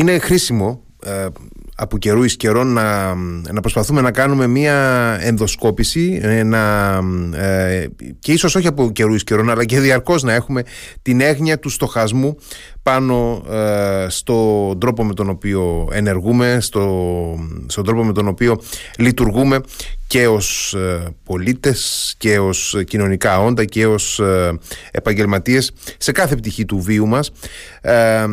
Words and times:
είναι 0.00 0.18
χρήσιμο 0.18 0.82
ε, 1.04 1.26
από 1.76 1.98
καιρού 1.98 2.22
εις 2.22 2.36
καιρό 2.36 2.64
να, 2.64 3.14
να 3.52 3.60
προσπαθούμε 3.60 4.00
να 4.00 4.10
κάνουμε 4.10 4.46
μία 4.46 4.76
ενδοσκόπηση 5.20 6.20
ε, 6.22 6.42
να, 6.42 6.98
ε, 7.36 7.86
και 8.18 8.32
ίσως 8.32 8.54
όχι 8.54 8.66
από 8.66 8.90
καιρού 8.90 9.14
εις 9.14 9.24
καιρό 9.24 9.44
αλλά 9.50 9.64
και 9.64 9.80
διαρκώς 9.80 10.22
να 10.22 10.32
έχουμε 10.32 10.62
την 11.02 11.20
έγνοια 11.20 11.58
του 11.58 11.68
στοχασμού 11.68 12.36
πάνω 12.82 13.42
ε, 13.50 14.06
στον 14.08 14.80
τρόπο 14.80 15.04
με 15.04 15.14
τον 15.14 15.28
οποίο 15.28 15.88
ενεργούμε, 15.92 16.58
στο, 16.60 17.34
στον 17.66 17.84
τρόπο 17.84 18.04
με 18.04 18.12
τον 18.12 18.28
οποίο 18.28 18.60
λειτουργούμε 18.98 19.60
και 20.10 20.26
ως 20.26 20.74
ε, 20.74 21.14
πολίτες 21.24 22.14
και 22.18 22.38
ως 22.38 22.76
κοινωνικά 22.86 23.40
όντα 23.40 23.64
και 23.64 23.86
ως 23.86 24.18
ε, 24.18 24.58
επαγγελματίες 24.90 25.72
σε 25.98 26.12
κάθε 26.12 26.36
πτυχή 26.36 26.64
του 26.64 26.78
βίου 26.78 27.06
μας. 27.06 27.30
Ε, 27.80 28.24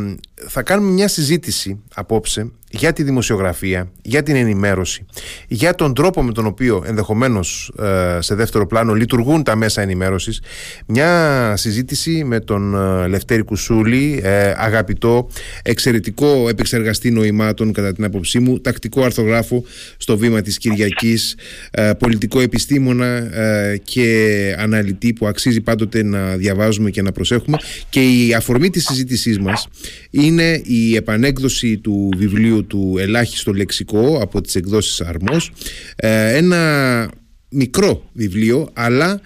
θα 0.47 0.63
κάνουμε 0.63 0.91
μια 0.91 1.07
συζήτηση 1.07 1.79
απόψε 1.93 2.51
για 2.69 2.93
τη 2.93 3.03
δημοσιογραφία, 3.03 3.91
για 4.01 4.23
την 4.23 4.35
ενημέρωση, 4.35 5.05
για 5.47 5.75
τον 5.75 5.93
τρόπο 5.93 6.23
με 6.23 6.31
τον 6.31 6.45
οποίο 6.45 6.83
ενδεχομένως 6.85 7.71
σε 8.19 8.35
δεύτερο 8.35 8.67
πλάνο 8.67 8.93
λειτουργούν 8.93 9.43
τα 9.43 9.55
μέσα 9.55 9.81
ενημέρωσης. 9.81 10.41
Μια 10.85 11.53
συζήτηση 11.57 12.23
με 12.23 12.39
τον 12.39 12.75
Λευτέρη 13.07 13.43
Κουσούλη, 13.43 14.23
αγαπητό, 14.55 15.29
εξαιρετικό 15.63 16.49
επεξεργαστή 16.49 17.11
νοημάτων 17.11 17.73
κατά 17.73 17.93
την 17.93 18.03
άποψή 18.03 18.39
μου, 18.39 18.59
τακτικό 18.59 19.03
αρθογράφο 19.03 19.63
στο 19.97 20.17
βήμα 20.17 20.41
της 20.41 20.57
Κυριακής, 20.57 21.35
ε, 21.41 21.66
πολιτικό 21.99 22.39
επιστήμονα 22.39 23.05
ε, 23.05 23.77
και 23.83 24.55
αναλυτή 24.59 25.13
που 25.13 25.27
αξίζει 25.27 25.61
πάντοτε 25.61 26.03
να 26.03 26.35
διαβάζουμε 26.35 26.89
και 26.89 27.01
να 27.01 27.11
προσέχουμε. 27.11 27.57
Και 27.89 28.01
η 28.01 28.33
αφορμή 28.33 28.69
της 28.69 28.83
συζήτησής 28.85 29.39
μας 29.39 29.67
είναι 30.09 30.61
η 30.65 30.95
επανέκδοση 30.95 31.77
του 31.77 32.09
βιβλίου 32.17 32.65
του 32.65 32.95
Ελάχιστο 32.99 33.53
Λεξικό 33.53 34.19
από 34.21 34.41
τις 34.41 34.55
εκδόσεις 34.55 35.01
Αρμός. 35.01 35.51
Ε, 35.95 36.35
ένα 36.35 37.11
μικρό 37.49 38.09
βιβλίο 38.13 38.69
αλλά 38.73 39.21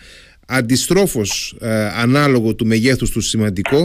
αντιστρόφως 0.48 1.56
ανάλογο 1.98 2.56
του 2.56 2.66
μεγέθους 2.66 3.12
του 3.12 3.22
σημαντικό 3.22 3.84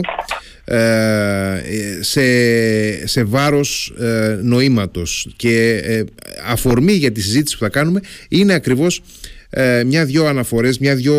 σε, 1.99 3.07
σε 3.07 3.23
βάρος 3.23 3.93
ε, 3.99 4.39
νοήματος 4.43 5.27
και 5.35 5.81
ε, 5.83 6.03
αφορμή 6.47 6.93
για 6.93 7.11
τη 7.11 7.21
συζήτηση 7.21 7.57
που 7.57 7.63
θα 7.63 7.69
κάνουμε 7.69 8.01
είναι 8.29 8.53
ακριβώς 8.53 9.01
ε, 9.49 9.83
μια-δυο 9.83 10.25
αναφορές, 10.25 10.79
μια-δυο 10.79 11.15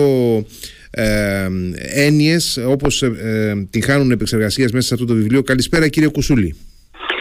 ε, 0.90 1.48
έννοιες 1.94 2.60
όπως 2.66 3.02
ε, 3.02 3.66
την 3.70 3.82
χάνουν 3.82 4.10
επεξεργασίας 4.10 4.72
μέσα 4.72 4.86
σε 4.86 4.94
αυτό 4.94 5.06
το 5.06 5.14
βιβλίο. 5.14 5.42
Καλησπέρα 5.42 5.88
κύριε 5.88 6.08
Κουσούλη. 6.08 6.56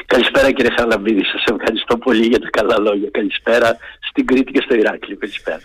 Καλησπέρα 0.05 0.51
κύριε 0.51 0.71
Σαλαμπίδη, 0.77 1.23
σας 1.23 1.43
ευχαριστώ 1.55 1.97
πολύ 1.97 2.25
για 2.25 2.39
τα 2.39 2.49
καλά 2.49 2.79
λόγια. 2.79 3.09
Καλησπέρα 3.11 3.77
στην 4.09 4.25
Κρήτη 4.25 4.51
και 4.51 4.61
στο 4.65 4.75
Ηράκλειο. 4.75 5.17
Καλησπέρα. 5.17 5.59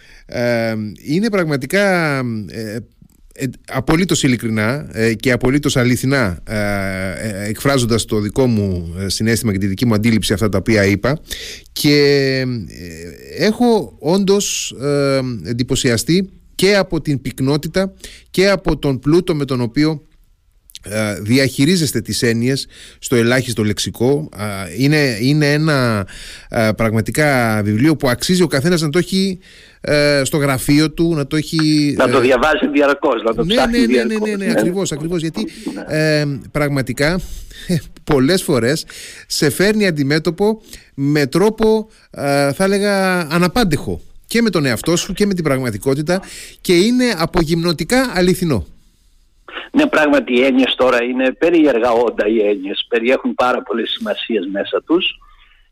είναι 1.06 1.30
πραγματικά 1.30 2.18
ε, 2.50 2.76
απολύτως 3.66 4.22
ειλικρινά 4.22 4.88
ε, 4.92 5.14
και 5.14 5.32
απολύτως 5.32 5.76
αληθινά 5.76 6.38
ε, 6.44 6.56
ε, 6.56 7.48
εκφράζοντας 7.48 8.04
το 8.04 8.20
δικό 8.20 8.46
μου 8.46 8.94
συνέστημα 9.06 9.52
και 9.52 9.58
τη 9.58 9.66
δική 9.66 9.86
μου 9.86 9.94
αντίληψη 9.94 10.32
αυτά 10.32 10.48
τα 10.48 10.58
οποία 10.58 10.84
είπα. 10.84 11.20
Και 11.72 12.44
έχω 13.38 13.96
όντως 13.98 14.74
εντυπωσιαστεί 15.44 16.30
και 16.54 16.76
από 16.76 17.00
την 17.00 17.22
πυκνότητα 17.22 17.92
και 18.30 18.48
από 18.48 18.78
τον 18.78 18.98
πλούτο 18.98 19.34
με 19.34 19.44
τον 19.44 19.60
οποίο 19.60 20.02
διαχειρίζεστε 21.20 22.00
τις 22.00 22.22
έννοιες 22.22 22.66
στο 22.98 23.16
ελάχιστο 23.16 23.64
λεξικό. 23.64 24.28
Είναι, 24.78 25.18
είναι 25.20 25.52
ένα 25.52 26.06
πραγματικά 26.76 27.60
βιβλίο 27.64 27.96
που 27.96 28.08
αξίζει 28.08 28.42
ο 28.42 28.46
καθένας 28.46 28.80
να 28.80 28.88
το 28.88 28.98
έχει 28.98 29.38
ε, 29.84 30.22
στο 30.24 30.36
γραφείο 30.36 30.90
του, 30.90 31.14
να 31.14 31.26
το 31.26 31.36
έχει... 31.36 31.94
Να 31.98 32.08
το 32.08 32.18
ε, 32.18 32.20
διαβάζει 32.20 32.68
διαρκώς, 32.72 33.22
να 33.22 33.34
το 33.34 33.44
ναι, 33.44 33.54
ψάχνει 33.54 33.78
ναι, 33.78 33.86
ναι, 33.86 34.02
ναι, 34.02 34.14
ναι, 34.14 34.36
ναι, 34.36 34.44
ναι, 34.44 34.50
ακριβώς, 34.50 34.92
ακριβώς, 34.92 35.20
γιατί 35.20 35.46
ε, 35.86 36.24
πραγματικά 36.50 37.20
πολλές 38.04 38.42
φορές 38.42 38.84
σε 39.26 39.50
φέρνει 39.50 39.86
αντιμέτωπο 39.86 40.62
με 40.94 41.26
τρόπο, 41.26 41.88
ε, 42.10 42.52
θα 42.52 42.64
έλεγα, 42.64 43.20
αναπάντεχο 43.20 44.00
και 44.26 44.42
με 44.42 44.50
τον 44.50 44.64
εαυτό 44.64 44.96
σου 44.96 45.12
και 45.12 45.26
με 45.26 45.34
την 45.34 45.44
πραγματικότητα 45.44 46.22
και 46.60 46.72
είναι 46.72 47.04
απογυμνωτικά 47.16 48.12
αληθινό. 48.14 48.66
Ναι, 49.72 49.86
πράγματι 49.86 50.32
οι 50.32 50.44
έννοιες 50.44 50.74
τώρα 50.74 51.02
είναι 51.02 51.32
περίεργα 51.32 51.90
όντα 51.90 52.26
οι 52.26 52.46
έννοιες, 52.46 52.84
περιέχουν 52.88 53.34
πάρα 53.34 53.62
πολλές 53.62 53.90
σημασίες 53.90 54.48
μέσα 54.52 54.82
τους 54.82 55.18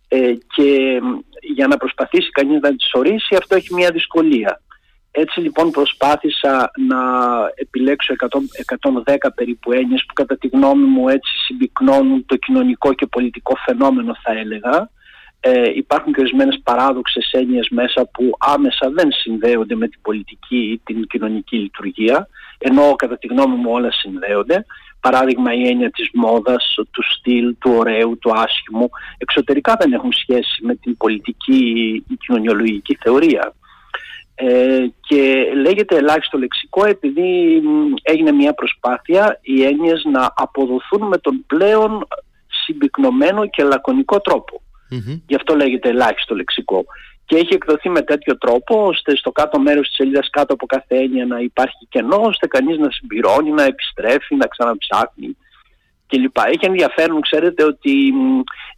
ε, 0.08 0.32
και 0.54 1.00
για 1.40 1.66
να 1.66 1.76
προσπαθήσει 1.76 2.30
κανείς 2.30 2.60
να 2.60 2.76
τις 2.76 2.90
ορίσει 2.92 3.36
αυτό 3.36 3.56
έχει 3.56 3.74
μια 3.74 3.90
δυσκολία. 3.90 4.60
Έτσι 5.10 5.40
λοιπόν 5.40 5.70
προσπάθησα 5.70 6.70
να 6.88 7.00
επιλέξω 7.54 8.14
110 9.04 9.16
περίπου 9.34 9.72
έννοιες 9.72 10.04
που 10.06 10.14
κατά 10.14 10.36
τη 10.36 10.48
γνώμη 10.48 10.84
μου 10.84 11.08
έτσι 11.08 11.32
συμπυκνώνουν 11.46 12.24
το 12.26 12.36
κοινωνικό 12.36 12.92
και 12.94 13.06
πολιτικό 13.06 13.56
φαινόμενο 13.64 14.16
θα 14.22 14.32
έλεγα. 14.32 14.90
Ε, 15.40 15.70
υπάρχουν 15.74 16.12
και 16.12 16.20
ορισμένες 16.20 16.60
παράδοξες 16.62 17.30
έννοιες 17.32 17.68
μέσα 17.70 18.06
που 18.12 18.30
άμεσα 18.38 18.90
δεν 18.90 19.12
συνδέονται 19.12 19.74
με 19.74 19.88
την 19.88 20.00
πολιτική 20.02 20.56
ή 20.56 20.80
την 20.84 21.06
κοινωνική 21.06 21.56
λειτουργία 21.56 22.28
ενώ 22.62 22.96
κατά 22.96 23.18
τη 23.18 23.26
γνώμη 23.26 23.54
μου 23.54 23.70
όλα 23.72 23.92
συνδέονται. 23.92 24.64
Παράδειγμα 25.00 25.54
η 25.54 25.68
έννοια 25.68 25.90
της 25.90 26.08
μόδας, 26.12 26.74
του 26.90 27.02
στυλ, 27.02 27.56
του 27.58 27.70
ωραίου, 27.76 28.18
του 28.18 28.32
άσχημου, 28.34 28.88
εξωτερικά 29.18 29.76
δεν 29.80 29.92
έχουν 29.92 30.12
σχέση 30.12 30.64
με 30.64 30.74
την 30.74 30.96
πολιτική 30.96 32.02
ή 32.08 32.16
κοινωνιολογική 32.16 32.98
θεωρία. 33.02 33.54
Ε, 34.34 34.86
και 35.00 35.52
λέγεται 35.54 35.96
ελάχιστο 35.96 36.38
λεξικό 36.38 36.86
επειδή 36.86 37.62
έγινε 38.02 38.32
μια 38.32 38.54
προσπάθεια 38.54 39.38
οι 39.42 39.62
έννοιες 39.62 40.02
να 40.12 40.32
αποδοθούν 40.36 41.06
με 41.06 41.18
τον 41.18 41.44
πλέον 41.46 42.06
συμπυκνωμένο 42.46 43.46
και 43.46 43.62
λακωνικό 43.62 44.20
Γι' 45.26 45.34
αυτό 45.34 45.54
λέγεται 45.54 45.88
ελάχιστο 45.88 46.34
λεξικό 46.34 46.84
και 47.30 47.36
έχει 47.36 47.54
εκδοθεί 47.54 47.88
με 47.88 48.02
τέτοιο 48.02 48.38
τρόπο 48.38 48.86
ώστε 48.86 49.16
στο 49.16 49.32
κάτω 49.32 49.60
μέρος 49.60 49.86
της 49.86 49.96
σελίδας 49.96 50.30
κάτω 50.30 50.52
από 50.52 50.66
κάθε 50.66 50.96
έννοια 50.96 51.26
να 51.26 51.38
υπάρχει 51.40 51.86
κενό 51.88 52.16
ώστε 52.16 52.46
κανείς 52.46 52.78
να 52.78 52.90
συμπληρώνει, 52.90 53.50
να 53.50 53.62
επιστρέφει, 53.62 54.34
να 54.34 54.46
ξαναψάχνει 54.46 55.36
κλπ. 56.06 56.36
Έχει 56.38 56.66
ενδιαφέρον, 56.66 57.20
ξέρετε, 57.20 57.64
ότι 57.64 58.12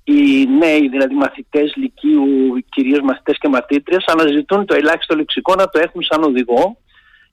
οι 0.05 0.47
νέοι, 0.59 0.89
δηλαδή 0.89 1.15
μαθητές 1.15 1.73
λυκείου, 1.77 2.27
κυρίως 2.69 3.01
μαθητές 3.01 3.39
και 3.39 3.49
μαθήτριες, 3.49 4.05
αναζητούν 4.07 4.67
το 4.67 4.75
ελάχιστο 4.75 5.17
λεξικό 5.17 5.55
να 5.55 5.69
το 5.69 5.79
έχουν 5.83 6.03
σαν 6.03 6.23
οδηγό, 6.23 6.77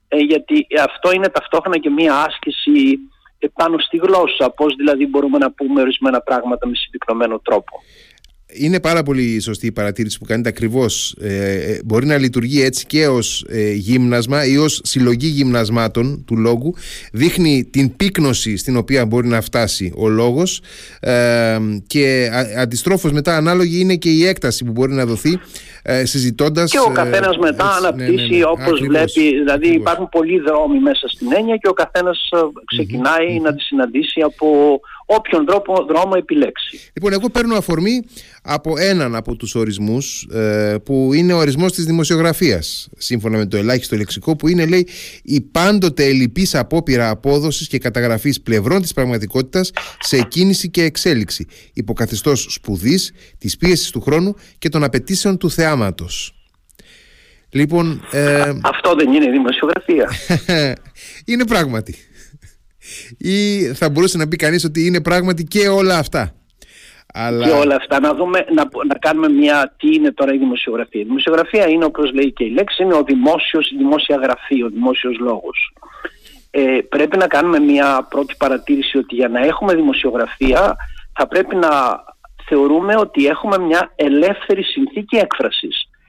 ε, 0.08 0.16
γιατί 0.16 0.66
αυτό 0.82 1.12
είναι 1.12 1.28
ταυτόχρονα 1.28 1.78
και 1.78 1.90
μία 1.90 2.14
άσκηση 2.14 2.98
πάνω 3.54 3.78
στη 3.78 3.96
γλώσσα, 3.96 4.50
πώς 4.50 4.74
δηλαδή 4.74 5.06
μπορούμε 5.06 5.38
να 5.38 5.50
πούμε 5.50 5.80
ορισμένα 5.80 6.20
πράγματα 6.20 6.66
με 6.66 6.74
συμπυκνωμένο 6.74 7.38
τρόπο 7.38 7.82
είναι 8.52 8.80
πάρα 8.80 9.02
πολύ 9.02 9.40
σωστή 9.40 9.66
η 9.66 9.72
παρατήρηση 9.72 10.18
που 10.18 10.24
κάνετε 10.24 10.48
ακριβώς. 10.48 11.16
Ε, 11.20 11.54
ε, 11.54 11.78
μπορεί 11.84 12.06
να 12.06 12.18
λειτουργεί 12.18 12.62
έτσι 12.62 12.86
και 12.86 13.06
ως 13.06 13.46
ε, 13.48 13.72
γύμνασμα 13.72 14.44
ή 14.44 14.56
ως 14.56 14.80
συλλογή 14.84 15.26
γυμνασμάτων 15.26 16.24
του 16.26 16.36
λόγου. 16.36 16.74
Δείχνει 17.12 17.64
την 17.64 17.96
πύκνωση 17.96 18.56
στην 18.56 18.76
οποία 18.76 19.06
μπορεί 19.06 19.28
να 19.28 19.40
φτάσει 19.40 19.92
ο 19.96 20.08
λόγος. 20.08 20.60
Ε, 21.00 21.58
και 21.86 22.30
αντιστρόφως 22.58 23.12
μετά, 23.12 23.36
ανάλογη 23.36 23.80
είναι 23.80 23.94
και 23.94 24.10
η 24.10 24.26
έκταση 24.26 24.64
που 24.64 24.72
μπορεί 24.72 24.92
να 24.92 25.06
δοθεί 25.06 25.38
ε, 25.82 26.04
συζητώντας. 26.04 26.70
Και 26.70 26.78
ο 26.78 26.92
καθένας 26.92 27.36
μετά 27.36 27.64
έτσι, 27.64 27.86
αναπτύσσει 27.86 28.14
ναι, 28.14 28.36
ναι, 28.36 28.36
ναι. 28.36 28.44
όπως 28.44 28.80
βλέπει. 28.80 29.20
Δηλαδή 29.20 29.66
ακριβώς. 29.66 29.76
υπάρχουν 29.76 30.08
πολλοί 30.08 30.40
δρόμοι 30.40 30.78
μέσα 30.78 31.08
στην 31.08 31.28
έννοια 31.36 31.56
και 31.56 31.68
ο 31.68 31.72
καθένας 31.72 32.28
ξεκινάει 32.64 33.40
να 33.42 33.54
τη 33.54 33.62
συναντήσει 33.62 34.20
από 34.20 34.80
όποιον 35.16 35.46
τρόπο, 35.46 35.84
δρόμο 35.88 36.12
επιλέξει. 36.16 36.90
Λοιπόν, 36.92 37.12
εγώ 37.12 37.28
παίρνω 37.30 37.56
αφορμή 37.56 38.02
από 38.42 38.78
έναν 38.78 39.14
από 39.14 39.36
τους 39.36 39.54
ορισμούς 39.54 40.22
ε, 40.32 40.76
που 40.84 41.10
είναι 41.14 41.32
ο 41.32 41.36
ορισμός 41.36 41.72
της 41.72 41.84
δημοσιογραφίας 41.84 42.88
σύμφωνα 42.96 43.38
με 43.38 43.46
το 43.46 43.56
ελάχιστο 43.56 43.96
λεξικό 43.96 44.36
που 44.36 44.48
είναι 44.48 44.66
λέει 44.66 44.88
η 45.22 45.40
πάντοτε 45.40 46.04
ελλειπής 46.04 46.54
απόπειρα 46.54 47.08
απόδοσης 47.08 47.68
και 47.68 47.78
καταγραφής 47.78 48.40
πλευρών 48.40 48.82
της 48.82 48.92
πραγματικότητας 48.92 49.70
σε 50.00 50.22
κίνηση 50.22 50.70
και 50.70 50.82
εξέλιξη 50.82 51.46
υποκαθιστός 51.72 52.46
σπουδής, 52.50 53.12
της 53.38 53.56
πίεσης 53.56 53.90
του 53.90 54.00
χρόνου 54.00 54.34
και 54.58 54.68
των 54.68 54.84
απαιτήσεων 54.84 55.38
του 55.38 55.50
θεάματος. 55.50 56.34
Λοιπόν, 57.52 58.04
ε... 58.10 58.52
Αυτό 58.62 58.94
δεν 58.94 59.12
είναι 59.12 59.30
δημοσιογραφία. 59.30 60.10
είναι 61.32 61.46
πράγματι 61.46 61.94
ή 63.18 63.64
θα 63.74 63.90
μπορούσε 63.90 64.18
να 64.18 64.28
πει 64.28 64.36
κανείς 64.36 64.64
ότι 64.64 64.86
είναι 64.86 65.00
πράγματι 65.00 65.44
και 65.44 65.68
όλα 65.68 65.98
αυτά. 65.98 66.34
Αλλά... 67.14 67.46
Και 67.46 67.52
όλα 67.52 67.74
αυτά. 67.74 68.00
Να, 68.00 68.14
δούμε, 68.14 68.44
να, 68.54 68.68
να 68.86 68.94
κάνουμε 68.94 69.28
μια. 69.28 69.74
Τι 69.76 69.94
είναι 69.94 70.12
τώρα 70.12 70.34
η 70.34 70.38
δημοσιογραφία. 70.38 71.00
Η 71.00 71.04
δημοσιογραφία 71.04 71.68
είναι, 71.68 71.84
όπως 71.84 72.12
λέει 72.12 72.32
και 72.32 72.44
η 72.44 72.50
λέξη, 72.50 72.82
είναι 72.82 72.94
ο 72.94 73.02
δημόσιος, 73.02 73.70
η 73.70 73.76
δημόσια 73.76 74.16
γραφή, 74.16 74.62
ο 74.62 74.68
δημόσιος 74.68 75.18
λόγος. 75.18 75.74
Ε, 76.50 76.78
πρέπει 76.88 77.16
να 77.16 77.26
κάνουμε 77.26 77.58
μια 77.58 78.06
πρώτη 78.10 78.34
παρατήρηση 78.38 78.98
ότι 78.98 79.14
για 79.14 79.28
να 79.28 79.40
έχουμε 79.40 79.74
δημοσιογραφία 79.74 80.76
θα 81.12 81.26
πρέπει 81.26 81.56
να 81.56 81.68
θεωρούμε 82.48 82.96
ότι 82.96 83.26
έχουμε 83.26 83.58
μια 83.58 83.92
ελεύθερη 83.96 84.62
συνθήκη 84.62 85.18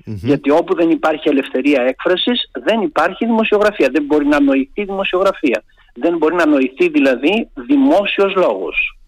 Γιατί 0.05 0.51
όπου 0.51 0.75
δεν 0.75 0.89
υπάρχει 0.89 1.29
ελευθερία 1.29 1.81
έκφρασης 1.81 2.49
δεν 2.63 2.81
υπάρχει 2.81 3.25
δημοσιογραφία. 3.25 3.89
Δεν 3.91 4.03
μπορεί 4.03 4.25
να 4.25 4.41
νοηθεί 4.41 4.83
δημοσιογραφία. 4.83 5.63
Δεν 5.93 6.17
μπορεί 6.17 6.35
να 6.35 6.45
νοηθεί 6.45 6.89
δηλαδή 6.89 7.49
δημόσιος 7.53 8.35
λόγος. 8.35 8.99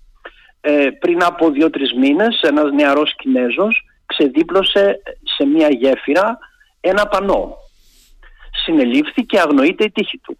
Ε, 0.62 0.90
πριν 1.00 1.24
από 1.24 1.50
δύο-τρεις 1.50 1.94
μήνες 1.94 2.42
ένας 2.42 2.72
νεαρός 2.72 3.16
Κινέζος 3.16 3.86
ξεδίπλωσε 4.06 5.02
σε 5.24 5.46
μια 5.46 5.70
γέφυρα 5.70 6.38
ένα 6.80 7.08
πανό. 7.08 7.58
Συνελήφθη 8.66 9.26
και 9.26 9.40
αγνοείται 9.40 9.84
η 9.84 9.92
τύχη 9.92 10.18
του. 10.18 10.38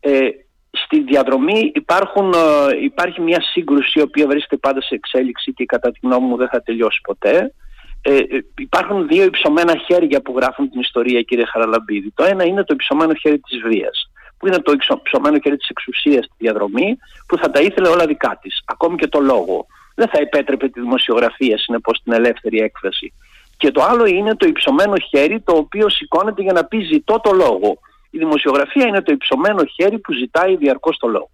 Ε, 0.00 0.28
στη 0.70 1.02
διαδρομή 1.02 1.70
υπάρχουν, 1.74 2.32
ε, 2.32 2.82
υπάρχει 2.82 3.20
μια 3.20 3.40
σύγκρουση 3.40 3.98
η 3.98 4.02
οποία 4.02 4.26
βρίσκεται 4.26 4.56
πάντα 4.56 4.80
σε 4.80 4.94
εξέλιξη 4.94 5.52
και 5.52 5.64
κατά 5.64 5.90
τη 5.90 5.98
γνώμη 6.02 6.26
μου 6.26 6.36
δεν 6.36 6.48
θα 6.48 6.62
τελειώσει 6.62 7.00
ποτέ. 7.02 7.54
Ε, 8.02 8.16
ε, 8.16 8.44
υπάρχουν 8.58 9.08
δύο 9.08 9.24
υψωμένα 9.24 9.76
χέρια 9.76 10.22
που 10.22 10.34
γράφουν 10.36 10.70
την 10.70 10.80
ιστορία 10.80 11.22
κύριε 11.22 11.44
Χαραλαμπίδη. 11.44 12.12
Το 12.14 12.24
ένα 12.24 12.44
είναι 12.44 12.64
το 12.64 12.74
υψωμένο 12.74 13.14
χέρι 13.14 13.38
της 13.38 13.60
βίας 13.60 14.10
που 14.40 14.46
είναι 14.46 14.58
το 14.58 14.72
υψωμένο 15.02 15.38
χέρι 15.42 15.56
της 15.56 15.68
εξουσίας 15.68 16.24
στη 16.24 16.34
διαδρομή 16.38 16.96
που 17.26 17.38
θα 17.38 17.50
τα 17.50 17.60
ήθελε 17.60 17.88
όλα 17.88 18.06
δικά 18.06 18.38
της, 18.42 18.62
ακόμη 18.64 18.96
και 18.96 19.08
το 19.08 19.20
λόγο. 19.20 19.66
Δεν 19.94 20.08
θα 20.08 20.18
επέτρεπε 20.18 20.68
τη 20.68 20.80
δημοσιογραφία 20.80 21.58
συνεπώς 21.58 22.00
την 22.02 22.12
ελεύθερη 22.12 22.58
έκφραση. 22.58 23.12
Και 23.56 23.70
το 23.70 23.82
άλλο 23.82 24.06
είναι 24.06 24.34
το 24.34 24.46
υψωμένο 24.48 24.94
χέρι 25.08 25.40
το 25.40 25.52
οποίο 25.56 25.88
σηκώνεται 25.88 26.42
για 26.42 26.52
να 26.52 26.64
πει 26.64 26.80
ζητώ 26.80 27.20
το 27.20 27.32
λόγο. 27.32 27.78
Η 28.10 28.18
δημοσιογραφία 28.18 28.86
είναι 28.86 29.02
το 29.02 29.12
υψωμένο 29.12 29.64
χέρι 29.64 29.98
που 29.98 30.12
ζητάει 30.12 30.56
διαρκώς 30.56 30.96
το 30.96 31.08
λόγο. 31.08 31.30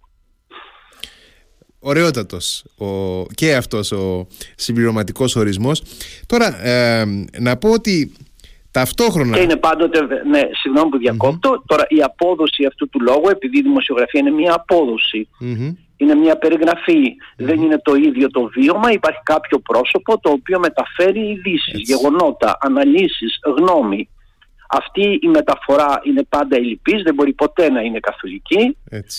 Ωραιότατος 1.79 2.63
ο, 2.77 3.25
και 3.25 3.55
αυτός 3.55 3.91
ο 3.91 4.27
συμπληρωματικός 4.55 5.35
ορισμός. 5.35 5.81
Τώρα 6.25 6.65
ε, 6.65 7.05
να 7.39 7.57
πω 7.57 7.69
ότι 7.69 8.11
ταυτόχρονα... 8.71 9.37
Και 9.37 9.43
είναι 9.43 9.55
πάντοτε, 9.55 9.99
ναι, 10.29 10.41
συγγνώμη 10.51 10.89
που 10.89 10.97
διακοπτω 10.97 11.63
τώρα 11.65 11.85
η 11.87 12.01
απόδοση 12.01 12.65
αυτού 12.65 12.89
του 12.89 13.01
λόγου, 13.01 13.29
επειδή 13.29 13.57
η 13.57 13.61
δημοσιογραφία 13.61 14.19
είναι 14.19 14.31
μια 14.31 14.53
απόδοση, 14.53 15.27
είναι 15.97 16.15
μια 16.15 16.37
περιγραφή, 16.37 17.15
δεν 17.37 17.61
είναι 17.61 17.79
το 17.83 17.95
ίδιο 17.95 18.31
το 18.31 18.49
βίωμα, 18.53 18.91
υπάρχει 18.91 19.19
κάποιο 19.23 19.59
πρόσωπο 19.59 20.19
το 20.19 20.29
οποίο 20.29 20.59
μεταφέρει 20.59 21.19
ειδήσεις, 21.19 21.81
γεγονότα, 21.81 22.57
αναλύσεις, 22.61 23.39
γνώμη. 23.57 24.09
Αυτή 24.69 25.19
η 25.21 25.27
μεταφορά 25.27 25.99
είναι 26.03 26.23
πάντα 26.29 26.55
ελλειπής, 26.55 27.01
δεν 27.03 27.13
μπορεί 27.13 27.33
ποτέ 27.33 27.69
να 27.69 27.81
είναι 27.81 27.99
καθολική. 27.99 28.77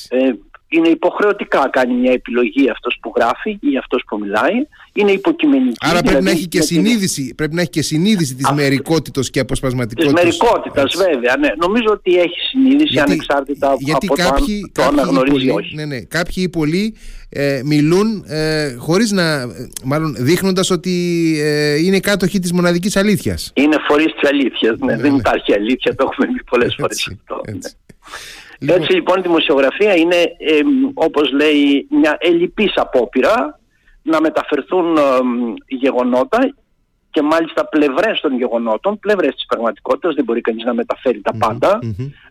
Ε, 0.09 0.31
είναι 0.69 0.89
υποχρεωτικά 0.89 1.69
κάνει 1.73 1.95
μια 1.95 2.13
επιλογή 2.13 2.71
αυτός 2.71 2.99
που 3.01 3.13
γράφει 3.17 3.59
ή 3.61 3.77
αυτός 3.79 4.03
που 4.09 4.19
μιλάει. 4.19 4.67
Είναι 4.93 5.11
υποκειμενική. 5.11 5.77
Άρα 5.81 5.93
πρέπει, 5.93 6.09
δηλαδή, 6.09 6.25
να 6.25 6.31
έχει 6.31 6.47
και 6.49 6.61
συνείδηση, 6.61 7.35
πρέπει 7.35 7.55
να 7.55 7.61
έχει 7.61 7.71
και 7.71 7.83
συνείδηση 7.83 8.35
της 8.35 8.51
μερικότητας 8.51 9.31
και 9.31 9.41
αποσπασματικότητας. 9.41 10.23
Της 10.25 10.39
μερικότητας 10.39 10.95
βέβαια. 10.97 11.37
Ναι. 11.37 11.49
Νομίζω 11.59 11.87
ότι 11.91 12.19
έχει 12.19 12.41
συνείδηση 12.51 12.93
γιατί, 12.93 13.11
ανεξάρτητα 13.11 13.77
γιατί 13.79 14.07
από 14.11 14.15
κάποιοι, 14.15 14.71
το, 14.75 14.83
αν, 14.83 14.95
το 14.95 15.01
αναγνωρίζει 15.01 15.51
όχι. 15.51 15.75
Ναι, 15.75 15.85
ναι. 15.85 16.01
Κάποιοι 16.01 16.43
ή 16.47 16.49
πολλοί 16.49 16.97
ε, 17.29 17.61
μιλούν 17.65 18.25
ε, 18.27 18.75
χωρίς 18.79 19.11
να, 19.13 19.47
μάλλον 19.85 20.15
δείχνοντας 20.19 20.71
ότι 20.71 20.95
ε, 21.41 21.75
είναι 21.75 22.01
κάτοχοι 22.01 22.39
της 22.39 22.53
μοναδικής 22.53 22.97
αλήθειας. 22.97 23.53
Είναι 23.55 23.77
φορείς 23.89 24.13
της 24.21 24.31
αλήθειας. 24.31 24.79
Ναι. 24.79 24.87
Ναι, 24.87 25.03
δεν 25.03 25.11
ναι. 25.11 25.17
υπάρχει 25.17 25.53
αλήθεια, 25.53 25.95
το 25.95 26.09
έχουμε 26.11 26.27
πει 26.37 26.45
πολλές 26.45 26.75
φορές 26.79 27.11
αυτό. 27.13 27.41
Ναι. 28.59 28.67
Λοιπόν... 28.67 28.83
Έτσι 28.83 28.93
λοιπόν 28.95 29.19
η 29.19 29.23
δημοσιογραφία 29.23 29.97
είναι 29.97 30.17
ε, 30.17 30.61
όπως 30.95 31.33
λέει 31.33 31.87
μια 31.91 32.17
ελλειπής 32.21 32.73
απόπειρα 32.75 33.61
να 34.03 34.21
μεταφερθούν 34.21 34.99
γεγονότα 35.67 36.55
και 37.11 37.23
μάλιστα 37.23 37.67
πλευρές 37.67 38.21
των 38.21 38.37
γεγονότων, 38.37 38.99
πλευρές 38.99 39.35
της 39.35 39.47
πραγματικότητας, 39.47 40.15
δεν 40.15 40.25
μπορεί 40.25 40.41
κανείς 40.41 40.65
να 40.65 40.75
μεταφέρει 40.75 41.21
τα 41.21 41.33
παντα 41.39 41.79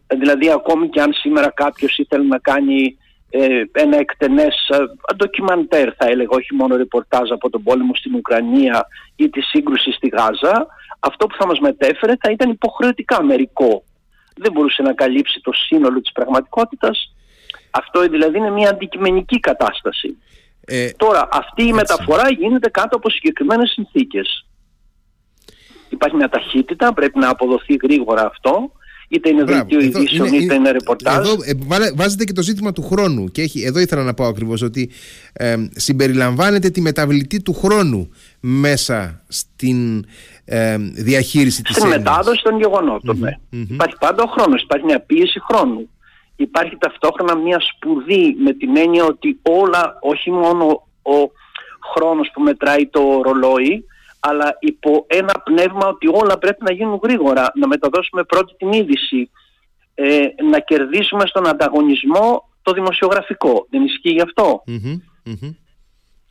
Δηλαδή 0.08 0.52
ακόμη 0.52 0.90
και 0.90 1.02
αν 1.02 1.14
σήμερα 1.14 1.50
κάποιος 1.50 1.98
ήθελε 1.98 2.24
να 2.24 2.38
κάνει 2.38 2.98
ε, 3.30 3.62
ένα 3.72 3.98
εκτενές 3.98 4.70
ε, 4.70 5.14
ντοκιμαντέρ 5.16 5.94
θα 5.98 6.06
έλεγα, 6.06 6.30
όχι 6.30 6.54
μόνο 6.54 6.76
ρεπορτάζ 6.76 7.32
από 7.32 7.50
τον 7.50 7.64
πόλεμο 7.64 7.96
στην 7.96 8.16
Ουκρανία 8.16 8.88
ή 9.16 9.30
τη 9.30 9.42
σύγκρουση 9.42 9.92
στη 9.92 10.08
Γάζα, 10.08 10.68
αυτό 11.00 11.28
που 11.28 11.36
θα 11.40 11.48
μας 11.48 11.60
μετέφερε 11.60 12.14
θα 12.20 12.32
ήταν 12.32 12.50
υποχρεωτικά 12.50 13.24
μερικό 13.24 13.84
δεν 14.38 14.52
μπορούσε 14.52 14.82
να 14.82 14.94
καλύψει 14.94 15.42
το 15.42 15.52
σύνολο 15.54 16.02
της 16.02 16.12
πραγματικότητας. 16.12 17.14
Αυτό 17.72 18.02
δηλαδή 18.02 18.38
είναι 18.38 18.50
μια 18.50 18.70
αντικειμενική 18.70 19.40
κατάσταση. 19.40 20.18
Ε, 20.66 20.90
Τώρα 20.92 21.30
αυτή 21.32 21.64
η 21.64 21.74
μεταφορά 21.74 22.30
γίνεται 22.32 22.70
κάτω 22.70 22.96
από 22.96 23.10
συγκεκριμένες 23.10 23.70
συνθήκες. 23.70 24.46
Υπάρχει 25.90 26.16
μια 26.16 26.30
ταχύτητα, 26.30 26.94
πρέπει 26.94 27.20
να 27.20 27.30
αποδοθεί 27.30 27.78
γρήγορα 27.84 28.26
αυτό 28.26 28.72
είτε 29.08 29.30
είναι 29.30 29.44
δελτίο 29.44 29.80
ειδήσεων, 29.80 30.34
είτε 30.34 30.54
είναι 30.54 30.72
ρεπορτάζ. 30.72 31.18
Εδώ 31.18 31.34
ε, 31.44 31.92
βάζετε 31.96 32.24
και 32.24 32.34
το 32.34 32.42
ζήτημα 32.42 32.72
του 32.72 32.84
χρόνου. 32.84 33.28
Και 33.28 33.42
έχει, 33.42 33.62
εδώ 33.62 33.80
ήθελα 33.80 34.04
να 34.04 34.14
πω 34.14 34.26
ακριβώς 34.26 34.62
ότι 34.62 34.90
ε, 35.34 35.56
συμπεριλαμβάνεται 35.76 36.70
τη 36.70 36.82
μεταβλητή 36.82 37.42
του 37.42 37.54
χρόνου 37.54 38.10
μέσα 38.40 39.22
στην 39.28 40.06
ε, 40.46 40.78
διαχείριση 40.78 41.62
της 41.62 41.76
Στην 41.76 41.88
μετάδοση 41.88 42.44
των 42.44 42.58
γεγονότων, 42.58 43.20
ναι. 43.20 43.32
Υπάρχει 43.50 43.96
πάντα 44.00 44.24
ο 44.24 44.28
χρόνος, 44.28 44.62
υπάρχει 44.62 44.86
μια 44.86 45.00
πίεση 45.00 45.40
χρόνου. 45.50 45.90
Υπάρχει 46.36 46.78
ταυτόχρονα 46.78 47.36
μια 47.36 47.60
σπουδή 47.60 48.36
με 48.44 48.54
την 48.54 48.78
έννοια 48.78 49.06
ότι 49.06 49.40
όλα, 49.42 49.98
όχι 50.02 50.32
μόνο 50.32 50.88
ο 51.02 51.32
χρόνος 51.94 52.32
που 52.34 52.42
μετράει 52.42 52.88
το 52.88 53.22
ρολόι, 53.24 53.86
αλλά 54.20 54.58
υπό 54.60 55.06
ένα 55.08 55.34
πνεύμα 55.44 55.88
ότι 55.88 56.08
όλα 56.08 56.38
πρέπει 56.38 56.64
να 56.64 56.72
γίνουν 56.72 57.00
γρήγορα, 57.04 57.52
να 57.56 57.68
μεταδώσουμε 57.68 58.24
πρώτη 58.24 58.56
την 58.56 58.72
είδηση, 58.72 59.30
ε, 59.96 60.26
να 60.50 60.60
κερδίσουμε 60.60 61.24
στον 61.26 61.48
ανταγωνισμό 61.48 62.50
το 62.62 62.74
δημοσιογραφικό. 62.74 63.68
Δεν 63.70 63.84
ισχύει 63.84 64.10
γι' 64.10 64.22
αυτο 64.22 64.64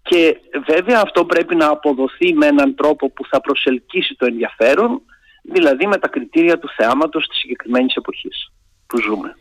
Και 0.03 0.41
βέβαια 0.67 1.01
αυτό 1.01 1.25
πρέπει 1.25 1.55
να 1.55 1.67
αποδοθεί 1.69 2.35
με 2.35 2.47
έναν 2.47 2.75
τρόπο 2.75 3.11
που 3.11 3.27
θα 3.27 3.41
προσελκύσει 3.41 4.15
το 4.15 4.27
ενδιαφέρον, 4.27 5.03
δηλαδή 5.43 5.87
με 5.87 5.97
τα 5.97 6.09
κριτήρια 6.09 6.59
του 6.59 6.69
θεάματος 6.77 7.27
της 7.27 7.39
συγκεκριμένης 7.39 7.95
εποχής 7.95 8.53
που 8.87 9.01
ζούμε. 9.01 9.37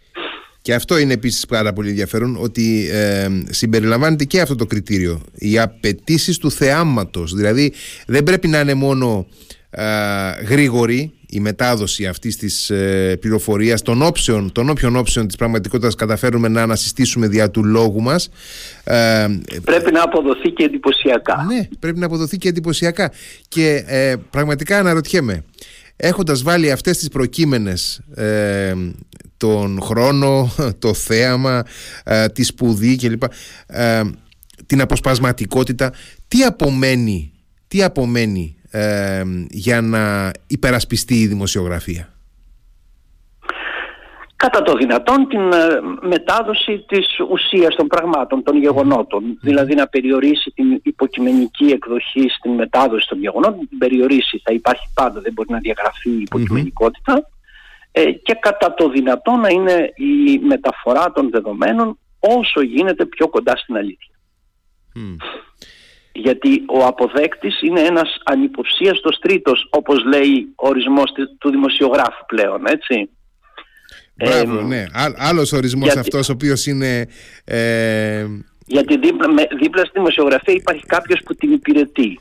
Και 0.66 0.74
αυτό 0.74 0.98
είναι 0.98 1.14
επίσης 1.14 1.46
πάρα 1.46 1.74
πολύ 1.74 1.90
ενδιαφέρον 1.90 2.38
ότι 2.40 2.90
ε, 2.92 3.28
συμπεριλαμβάνεται 3.50 4.24
και 4.24 4.42
αυτό 4.42 4.56
το 4.56 4.66
κριτήριο. 4.66 5.22
Οι 5.34 5.60
απαιτήσεις 5.60 6.38
του 6.38 6.52
θεάματος. 6.52 7.34
Δηλαδή 7.34 7.74
δεν 8.08 8.24
πρέπει 8.24 8.48
να 8.48 8.60
είναι 8.60 8.74
μόνο 8.74 9.28
ε, 9.70 9.84
γρήγορη 10.48 11.14
η 11.30 11.40
μετάδοση 11.40 12.06
αυτής 12.06 12.38
της 12.38 12.70
ε, 12.70 13.18
πληροφορίας, 13.20 13.82
των 13.82 14.02
όψεων, 14.02 14.52
των 14.52 14.70
όποιων 14.70 14.96
όψεων 14.96 15.28
της 15.28 15.36
πραγματικότητας 15.36 15.96
καταφέρουμε 15.96 16.48
να 16.48 16.62
ανασυστήσουμε 16.62 17.28
δια 17.28 17.52
του 17.52 17.64
λόγου 17.64 18.02
μας. 18.02 18.30
Ε, 18.84 19.28
πρέπει 19.64 19.92
να 19.92 20.04
αποδοθεί 20.04 20.50
και 20.50 20.64
εντυπωσιακά. 20.64 21.46
Ναι, 21.48 21.68
πρέπει 21.80 22.00
να 22.00 22.06
αποδοθεί 22.06 22.38
και 22.38 22.50
εντυπωσιακά. 22.50 23.12
Και 23.48 23.84
ε, 23.88 24.16
πραγματικά 24.30 24.80
αναρωτιέμαι, 24.80 25.44
έχοντας 25.96 26.44
βάλει 26.44 26.72
αυτές 26.72 26.98
τις 26.98 27.08
προκείμενες 27.08 28.02
ε, 28.16 28.74
τον 29.38 29.82
χρόνο, 29.82 30.50
το 30.80 30.94
θέαμα, 30.94 31.64
ε, 32.04 32.28
τη 32.28 32.44
σπουδή 32.44 32.96
κλπ. 32.96 33.24
Ε, 33.68 34.02
την 34.66 34.82
αποσπασματικότητα. 34.82 35.94
Τι 36.28 36.44
απομένει, 36.44 37.34
τι 37.68 37.84
απομένει 37.84 38.56
ε, 38.72 39.24
για 39.50 39.82
να 39.82 40.32
υπερασπιστεί 40.48 41.16
η 41.16 41.28
δημοσιογραφία; 41.28 42.10
Κατά 44.36 44.62
το 44.62 44.74
δυνατόν 44.74 45.28
την 45.28 45.42
μετάδοση 46.02 46.86
της 46.88 47.08
ουσίας 47.30 47.76
των 47.76 47.88
πραγμάτων, 47.88 48.44
των 48.44 48.58
γεγονότων. 48.58 49.38
Δηλαδή 49.42 49.76
να 49.76 49.88
περιορίσει 49.88 50.52
την 50.56 50.80
υποκειμενική 50.84 51.66
εκδοχή 51.66 52.30
στην 52.30 52.52
μετάδοση 52.52 53.08
των 53.08 53.20
γεγονότων, 53.20 53.68
την 53.70 53.78
περιορίσει. 53.78 54.42
Θα 54.44 54.54
υπάρχει 54.54 54.88
πάντα, 54.94 55.22
δεν 55.22 55.34
μπορεί 55.34 55.52
να 55.52 55.60
διαγραφεί 55.60 56.10
η 56.10 56.22
υποκειμενικότητα. 56.22 57.14
Ε, 57.14 57.35
και 58.24 58.34
κατά 58.40 58.74
το 58.74 58.90
δυνατό 58.90 59.32
να 59.32 59.50
είναι 59.50 59.94
η 59.96 60.40
μεταφορά 60.40 61.12
των 61.12 61.30
δεδομένων 61.30 62.00
όσο 62.20 62.62
γίνεται 62.62 63.06
πιο 63.06 63.28
κοντά 63.28 63.56
στην 63.56 63.76
αλήθεια. 63.78 64.16
Γιατί 66.12 66.64
ο 66.68 66.86
αποδέκτης 66.86 67.62
είναι 67.62 67.82
ένας 67.82 68.18
ανυποψίαστος 68.24 69.20
τρίτος, 69.20 69.68
όπως 69.70 70.04
λέει 70.04 70.54
ο 70.56 70.68
ορισμός 70.68 71.12
του 71.38 71.50
δημοσιογράφου 71.50 72.26
πλέον, 72.26 72.66
έτσι. 72.66 73.10
Μπράβο, 74.16 74.62
ναι. 74.62 74.86
Άλλος 75.18 75.52
ορισμός 75.52 75.86
γιατί, 75.86 76.00
αυτός, 76.00 76.30
ο 76.30 76.32
οποίος 76.32 76.66
είναι... 76.66 77.08
Ε... 77.46 78.26
Γιατί 78.66 78.98
δίπλα, 78.98 79.28
δίπλα 79.60 79.82
στη 79.82 79.92
δημοσιογραφία 79.94 80.54
υπάρχει 80.54 80.86
κάποιος 80.86 81.22
που 81.26 81.36
την 81.36 81.52
υπηρετεί 81.52 82.20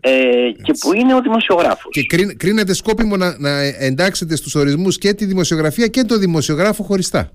ε, 0.00 0.50
και 0.62 0.72
που 0.80 0.94
είναι 0.94 1.14
ο 1.14 1.20
δημοσιογράφος. 1.20 1.90
Και 1.90 2.02
κρίνεται 2.36 2.74
σκόπιμο 2.74 3.16
να, 3.16 3.38
να 3.38 3.50
εντάξετε 3.60 4.36
στους 4.36 4.54
ορισμούς 4.54 4.98
και 4.98 5.14
τη 5.14 5.24
δημοσιογραφία 5.24 5.86
και 5.86 6.02
το 6.02 6.18
δημοσιογράφο 6.18 6.82
χωριστά. 6.82 7.30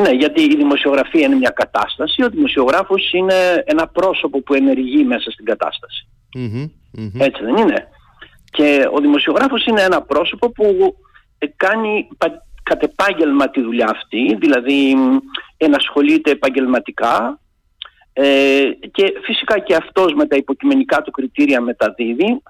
Ναι, 0.00 0.10
γιατί 0.10 0.42
η 0.42 0.56
δημοσιογραφία 0.56 1.26
είναι 1.26 1.34
μια 1.34 1.50
κατάσταση, 1.50 2.22
ο 2.22 2.28
δημοσιογράφος 2.28 3.12
είναι 3.12 3.62
ένα 3.64 3.86
πρόσωπο 3.88 4.40
που 4.40 4.54
ενεργεί 4.54 5.04
μέσα 5.04 5.30
στην 5.30 5.44
κατάσταση. 5.44 6.08
Έτσι 7.18 7.44
δεν 7.44 7.56
είναι. 7.56 7.88
Και 8.50 8.88
ο 8.94 9.00
δημοσιογράφος 9.00 9.66
είναι 9.66 9.82
ένα 9.82 10.02
πρόσωπο 10.02 10.50
που 10.50 10.96
κάνει 11.56 12.08
κατ' 12.62 12.82
επάγγελμα 12.82 13.50
τη 13.50 13.60
δουλειά 13.60 13.88
αυτή, 13.90 14.36
δηλαδή 14.40 14.94
ενασχολείται 15.56 16.30
επαγγελματικά 16.30 17.40
ε, 18.16 18.70
και 18.92 19.12
φυσικά 19.22 19.58
και 19.58 19.74
αυτός 19.74 20.12
με 20.14 20.26
τα 20.26 20.36
υποκειμενικά 20.36 21.02
του 21.02 21.10
κριτήρια 21.10 21.60
μεταδίδει 21.60 22.42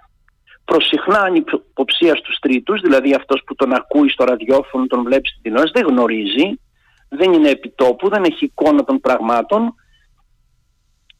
προσυχνά 0.64 1.18
ανυποψία 1.18 2.16
στους 2.16 2.38
τρίτους, 2.38 2.80
δηλαδή 2.80 3.14
αυτός 3.14 3.42
που 3.46 3.54
τον 3.54 3.72
ακούει 3.72 4.08
στο 4.08 4.24
ραδιόφωνο, 4.24 4.86
τον 4.86 5.02
βλέπει 5.02 5.28
στην 5.28 5.42
τηλεόραση, 5.42 5.72
δεν 5.74 5.86
γνωρίζει, 5.86 6.60
δεν 7.08 7.32
είναι 7.32 7.48
επιτόπου, 7.48 8.08
δεν 8.08 8.24
έχει 8.24 8.44
εικόνα 8.44 8.84
των 8.84 9.00
πραγμάτων. 9.00 9.74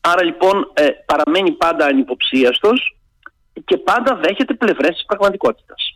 Άρα 0.00 0.24
λοιπόν 0.24 0.70
ε, 0.74 0.88
παραμένει 1.06 1.52
πάντα 1.52 1.86
ανυποψίαστος 1.86 2.98
και 3.64 3.76
πάντα 3.76 4.16
δέχεται 4.16 4.54
πλευρές 4.54 4.90
της 4.90 5.04
πραγματικότητας. 5.04 5.93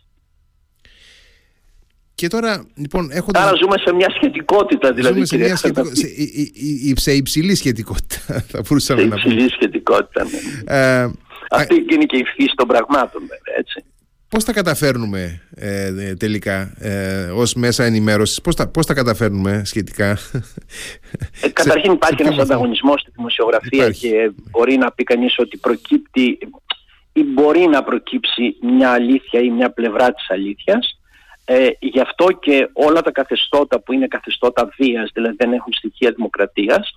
Και 2.19 2.27
τώρα, 2.27 2.65
λοιπόν, 2.75 3.09
έχοντας... 3.11 3.43
Άρα 3.43 3.55
ζούμε 3.55 3.77
σε 3.77 3.93
μια 3.93 4.09
σχετικότητα, 4.09 4.93
δηλαδή. 4.93 5.13
Ζούμε 5.13 5.25
σε 5.25 5.37
μια 5.37 5.55
σχετικο... 5.55 5.85
σε, 5.85 6.07
σε 6.95 7.11
υψηλή 7.11 7.55
σχετικότητα, 7.55 8.17
θα 8.51 8.61
μπορούσαμε 8.67 9.01
να 9.01 9.07
πούμε. 9.07 9.21
Σε 9.21 9.27
υψηλή 9.27 9.49
σχετικότητα, 9.49 10.23
ναι. 10.23 10.73
Ε, 10.75 11.11
Αυτή 11.49 11.85
είναι 11.89 12.05
και 12.05 12.17
η 12.17 12.23
φύση 12.23 12.53
των 12.55 12.67
πραγμάτων, 12.67 13.21
βέβαια, 13.21 13.57
έτσι. 13.57 13.83
Πώς 14.29 14.43
τα 14.43 14.53
καταφέρνουμε 14.53 15.41
ε, 15.55 16.13
τελικά 16.13 16.73
ε, 16.79 17.29
ως 17.35 17.53
μέσα 17.53 17.83
ενημέρωσης, 17.83 18.41
πώς 18.41 18.55
τα, 18.55 18.67
πώς 18.67 18.85
τα 18.85 18.93
καταφέρνουμε 18.93 19.61
σχετικά; 19.65 20.17
Ε, 21.41 21.49
καταρχήν 21.49 21.91
υπάρχει 21.91 22.21
ένας 22.21 22.37
ανταγωνισμός 22.37 23.01
στη 23.01 23.11
δημοσιογραφία 23.15 23.89
και 23.89 24.31
μπορεί 24.49 24.77
να 24.77 24.91
πει 24.91 25.03
κανείς 25.03 25.35
ότι 25.37 25.57
προκύπτει 25.57 26.37
ή 27.13 27.23
μπορεί 27.23 27.67
να 27.67 27.83
προκύψει 27.83 28.55
μια 28.61 28.91
αλήθεια 28.91 29.39
ή 29.39 29.49
μια 29.49 29.71
πλευρά 29.71 30.13
της 30.13 30.29
αλήθειας 30.29 30.98
ε, 31.51 31.69
γι' 31.79 31.99
αυτό 31.99 32.25
και 32.31 32.69
όλα 32.73 33.01
τα 33.01 33.11
καθεστώτα 33.11 33.79
που 33.79 33.93
είναι 33.93 34.07
καθεστώτα 34.07 34.69
βίας, 34.77 35.09
δηλαδή 35.13 35.35
δεν 35.37 35.53
έχουν 35.53 35.73
στοιχεία 35.73 36.11
δημοκρατίας, 36.15 36.93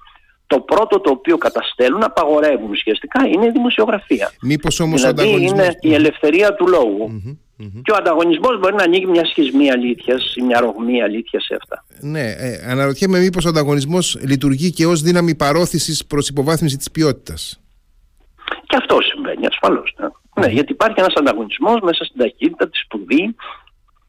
το 0.46 0.60
πρώτο 0.60 1.00
το 1.00 1.10
οποίο 1.10 1.36
καταστέλουν, 1.38 2.02
απαγορεύουν 2.02 2.70
ουσιαστικά, 2.70 3.26
είναι 3.26 3.46
η 3.46 3.50
δημοσιογραφία. 3.50 4.32
Μήπως 4.42 4.80
όμως 4.80 5.00
δηλαδή 5.00 5.20
ο 5.20 5.22
ανταγωνισμός... 5.22 5.66
είναι 5.66 5.76
η 5.80 5.94
ελευθερία 5.94 6.54
του 6.54 6.68
λογου 6.68 7.10
Και 7.56 7.92
ο 7.92 7.96
ανταγωνισμός 7.96 8.58
μπορεί 8.58 8.74
να 8.74 8.82
ανοίγει 8.82 9.06
μια 9.06 9.24
σχισμή 9.24 9.70
αλήθειας 9.70 10.34
ή 10.36 10.42
μια 10.42 10.60
ρογμή 10.60 11.02
αλήθειας 11.02 11.44
σε 11.44 11.54
αυτά. 11.60 11.84
Ναι, 12.00 12.30
ε, 12.30 12.64
αναρωτιέμαι 12.66 13.18
μήπως 13.18 13.44
ο 13.44 13.48
ανταγωνισμός 13.48 14.18
λειτουργεί 14.22 14.70
και 14.70 14.86
ως 14.86 15.02
δύναμη 15.02 15.34
παρόθησης 15.34 16.06
προς 16.06 16.28
υποβάθμιση 16.28 16.76
της 16.76 16.90
ποιότητας. 16.90 17.60
Και 18.66 18.76
αυτό 18.76 18.98
συμβαίνει 19.00 19.46
ασφαλώς. 19.46 19.94
Ναι. 19.98 20.06
ναι 20.44 20.52
γιατί 20.52 20.72
υπάρχει 20.72 21.00
ένας 21.00 21.14
ανταγωνισμός 21.14 21.80
μέσα 21.82 22.04
στην 22.04 22.18
ταχύτητα, 22.18 22.68
τη 22.68 22.78
σπουδή, 22.78 23.34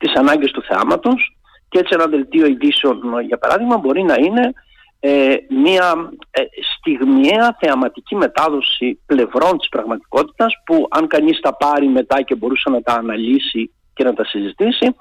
τις 0.04 0.16
ανάγκες 0.16 0.52
του 0.52 0.64
θεάματος 0.64 1.38
και 1.70 1.80
έτσι 1.80 1.94
ένα 1.94 2.08
δελτίο 2.08 2.46
ειδήσεων 2.46 3.00
για 3.28 3.38
παράδειγμα 3.38 3.78
μπορεί 3.78 4.04
να 4.04 4.14
είναι 4.14 4.54
ε, 5.00 5.36
μια 5.64 6.12
ε, 6.32 6.42
στιγμιαία 6.76 7.58
θεαματική 7.60 8.16
μετάδοση 8.16 9.00
πλευρών 9.06 9.58
της 9.58 9.70
πραγματικότητας 9.70 10.54
που 10.66 10.88
αν 10.90 11.08
κανείς 11.08 11.40
τα 11.40 11.56
πάρει 11.56 11.88
μετά 11.88 12.22
και 12.22 12.36
μπορούσε 12.36 12.70
να 12.70 12.82
τα 12.82 12.94
αναλύσει 12.94 13.74
και 13.94 14.04
να 14.04 14.14
τα 14.14 14.26
συζητήσει 14.26 14.96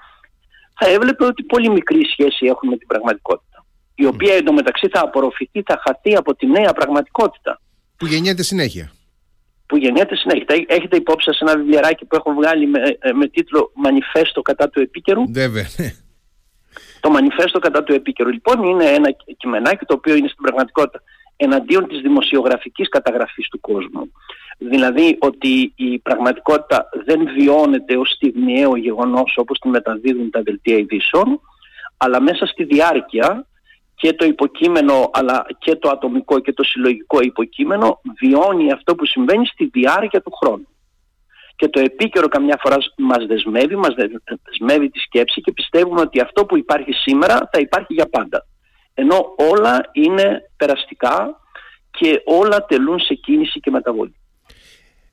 θα 0.78 0.86
έβλεπε 0.88 1.24
ότι 1.24 1.42
πολύ 1.42 1.70
μικρή 1.70 2.04
σχέση 2.04 2.46
έχουν 2.46 2.68
με 2.68 2.76
την 2.76 2.86
πραγματικότητα 2.86 3.64
η 3.94 4.06
οποία 4.06 4.34
εντωμεταξύ 4.34 4.88
θα 4.88 5.00
απορροφηθεί, 5.00 5.62
θα 5.66 5.80
χαθεί 5.86 6.16
από 6.16 6.34
τη 6.34 6.46
νέα 6.46 6.72
πραγματικότητα. 6.72 7.60
Που 7.96 8.06
γεννιέται 8.06 8.42
συνέχεια 8.42 8.92
που 9.72 9.78
γεννιέται 9.78 10.16
συνέχεια. 10.16 10.44
Έχετε 10.66 10.96
υπόψη 10.96 11.24
σας 11.30 11.40
ένα 11.40 11.56
βιβλιαράκι 11.56 12.04
που 12.04 12.16
έχω 12.16 12.32
βγάλει 12.32 12.66
με, 12.66 12.96
ε, 12.98 13.12
με 13.12 13.26
τίτλο 13.26 13.70
«Μανιφέστο 13.74 14.42
κατά 14.42 14.68
του 14.68 14.80
επίκαιρου». 14.80 15.22
Βέβαια. 15.32 15.66
Ναι. 15.76 15.92
Το 17.00 17.10
«Μανιφέστο 17.10 17.58
κατά 17.58 17.82
του 17.82 17.92
επίκαιρου» 17.92 18.28
λοιπόν 18.30 18.62
είναι 18.62 18.84
ένα 18.84 19.08
κειμενάκι 19.36 19.84
το 19.84 19.94
οποίο 19.94 20.14
είναι 20.14 20.28
στην 20.28 20.42
πραγματικότητα 20.42 21.02
εναντίον 21.36 21.88
της 21.88 22.00
δημοσιογραφικής 22.00 22.88
καταγραφής 22.88 23.48
του 23.48 23.60
κόσμου. 23.60 24.12
Δηλαδή 24.58 25.16
ότι 25.20 25.72
η 25.76 25.98
πραγματικότητα 25.98 26.88
δεν 27.04 27.28
βιώνεται 27.38 27.96
ως 27.96 28.10
στιγμιαίο 28.10 28.76
γεγονός 28.76 29.34
όπως 29.36 29.58
τη 29.58 29.68
μεταδίδουν 29.68 30.30
τα 30.30 30.42
δελτία 30.42 30.76
ειδήσεων, 30.76 31.40
αλλά 31.96 32.20
μέσα 32.20 32.46
στη 32.46 32.64
διάρκεια 32.64 33.46
και 34.02 34.12
το 34.12 34.24
υποκείμενο 34.24 35.10
αλλά 35.12 35.46
και 35.58 35.76
το 35.76 35.88
ατομικό 35.88 36.38
και 36.40 36.52
το 36.52 36.62
συλλογικό 36.62 37.20
υποκείμενο 37.20 38.00
βιώνει 38.20 38.72
αυτό 38.72 38.94
που 38.94 39.06
συμβαίνει 39.06 39.46
στη 39.46 39.64
διάρκεια 39.72 40.22
του 40.22 40.32
χρόνου. 40.42 40.68
Και 41.56 41.68
το 41.68 41.80
επίκαιρο 41.80 42.28
καμιά 42.28 42.58
φορά 42.62 42.76
μας 42.96 43.26
δεσμεύει, 43.26 43.76
μας 43.76 43.94
δεσμεύει 44.42 44.90
τη 44.90 44.98
σκέψη 44.98 45.40
και 45.40 45.52
πιστεύουμε 45.52 46.00
ότι 46.00 46.20
αυτό 46.20 46.46
που 46.46 46.56
υπάρχει 46.56 46.92
σήμερα 46.92 47.48
θα 47.52 47.60
υπάρχει 47.60 47.92
για 47.94 48.06
πάντα. 48.06 48.46
Ενώ 48.94 49.34
όλα 49.52 49.90
είναι 49.92 50.40
περαστικά 50.56 51.40
και 51.90 52.22
όλα 52.24 52.64
τελούν 52.64 53.00
σε 53.00 53.14
κίνηση 53.14 53.60
και 53.60 53.70
μεταβολή. 53.70 54.14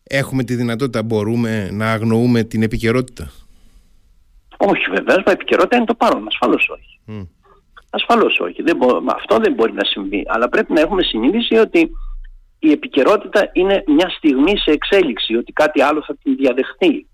Έχουμε 0.03 0.43
τη 0.43 0.55
δυνατότητα, 0.55 1.03
μπορούμε 1.03 1.69
να 1.71 1.91
αγνοούμε 1.91 2.43
την 2.43 2.63
επικαιρότητα; 2.63 3.31
Όχι 4.57 4.89
βεβαίως, 4.89 5.23
μα 5.25 5.31
επικαιρότητα 5.31 5.75
είναι 5.75 5.85
το 5.85 5.95
παρόν, 5.95 6.27
ασφαλώς 6.27 6.69
όχι. 6.69 6.99
Ασφαλώς 7.89 8.39
όχι. 8.39 8.61
Δεν 8.61 8.77
αυτό 9.15 9.37
δεν 9.37 9.53
μπορεί 9.53 9.73
να 9.73 9.83
συμβεί. 9.83 10.23
Αλλά 10.27 10.49
πρέπει 10.49 10.73
να 10.73 10.81
έχουμε 10.81 11.03
συνείδηση 11.03 11.55
ότι 11.55 11.91
η 12.59 12.71
επικαιρότητα 12.71 13.49
είναι 13.53 13.83
μια 13.87 14.09
στιγμή 14.09 14.57
σε 14.57 14.71
εξέλιξη, 14.71 15.35
ότι 15.35 15.51
κάτι 15.51 15.81
άλλο 15.81 16.03
θα 16.05 16.15
την 16.23 16.35
διαδεχθεί. 16.35 17.07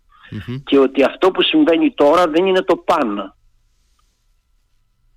Και 0.64 0.80
ότι 0.80 1.04
αυτό 1.04 1.32
που 1.32 1.42
συμβαίνει 1.42 1.92
τώρα 1.92 2.28
δεν 2.28 2.46
είναι 2.46 2.62
το 2.62 2.76
πάνω. 2.76 3.36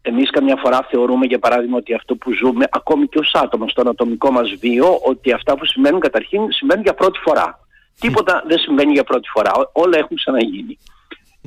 Εμείς 0.02 0.30
καμιά 0.30 0.56
φορά 0.56 0.86
θεωρούμε 0.90 1.26
για 1.26 1.38
παράδειγμα 1.38 1.76
ότι 1.76 1.94
αυτό 1.94 2.16
που 2.16 2.32
ζούμε 2.32 2.64
ακόμη 2.70 3.06
και 3.06 3.18
ως 3.18 3.32
άτομα 3.34 3.68
στον 3.68 3.88
ατομικό 3.88 4.30
μας 4.30 4.54
βίο 4.54 4.98
ότι 5.04 5.32
αυτά 5.32 5.56
που 5.56 5.64
συμβαίνουν 5.64 6.00
καταρχήν 6.00 6.52
συμβαίνουν 6.52 6.82
για 6.82 6.94
πρώτη 6.94 7.18
φορά. 7.18 7.58
Τίποτα 8.00 8.44
δεν 8.46 8.58
συμβαίνει 8.58 8.92
για 8.92 9.04
πρώτη 9.04 9.28
φορά. 9.28 9.52
Όλα 9.72 9.98
έχουν 9.98 10.16
ξαναγίνει. 10.16 10.78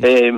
Ε, 0.02 0.30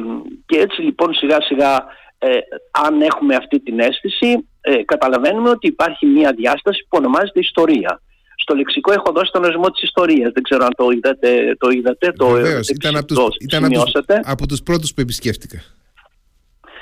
και 0.45 0.57
έτσι 0.59 0.81
λοιπόν 0.81 1.13
σιγά 1.13 1.41
σιγά 1.41 1.85
ε, 2.23 2.39
αν 2.71 3.01
έχουμε 3.01 3.35
αυτή 3.35 3.59
την 3.59 3.79
αίσθηση, 3.79 4.47
ε, 4.61 4.83
καταλαβαίνουμε 4.83 5.49
ότι 5.49 5.67
υπάρχει 5.67 6.05
μια 6.05 6.33
διάσταση 6.33 6.81
που 6.89 6.97
ονομάζεται 6.97 7.39
ιστορία. 7.39 8.01
Στο 8.35 8.55
λεξικό 8.55 8.91
έχω 8.91 9.11
δώσει 9.11 9.31
τον 9.31 9.43
ορισμό 9.43 9.69
της 9.69 9.81
ιστορίας. 9.81 10.31
Δεν 10.33 10.43
ξέρω 10.43 10.65
αν 10.65 10.73
το 10.75 10.89
είδατε, 10.89 11.55
το, 11.59 11.69
είδατε, 11.69 12.11
το, 12.11 12.27
Βεβαίως, 12.27 12.69
ήταν, 12.69 12.95
από 12.95 13.05
τους, 13.05 13.35
ήταν 13.39 13.65
από, 13.65 13.83
τους, 13.83 13.93
από 14.23 14.47
τους 14.47 14.61
πρώτους 14.63 14.93
που 14.93 15.01
επισκέφτηκα. 15.01 15.61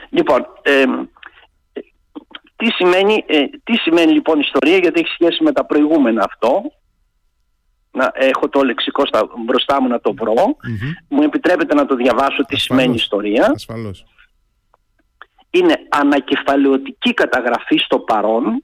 Λοιπόν, 0.09 0.45
ε, 0.61 0.83
τι, 2.55 2.71
σημαίνει, 2.71 3.23
ε, 3.27 3.43
τι 3.63 3.77
σημαίνει 3.77 4.11
λοιπόν 4.11 4.39
ιστορία, 4.39 4.77
γιατί 4.77 4.99
έχει 4.99 5.09
σχέση 5.09 5.43
με 5.43 5.51
τα 5.51 5.65
προηγούμενα 5.65 6.23
αυτό. 6.23 6.61
Να, 7.91 8.11
έχω 8.13 8.49
το 8.49 8.61
λεξικό 8.63 9.05
στα, 9.05 9.27
μπροστά 9.45 9.81
μου 9.81 9.87
να 9.87 9.99
το 9.99 10.13
βρω. 10.13 10.55
Μου 11.07 11.21
επιτρέπετε 11.21 11.73
να 11.75 11.85
το 11.85 11.95
διαβάσω 11.95 12.45
τι 12.47 12.59
σημαίνει 12.59 12.93
ιστορία. 12.93 13.51
Ασφαλώς 13.55 14.05
είναι 15.51 15.87
ανακεφαλαιωτική 15.89 17.13
καταγραφή 17.13 17.77
στο 17.77 17.99
παρόν 17.99 18.63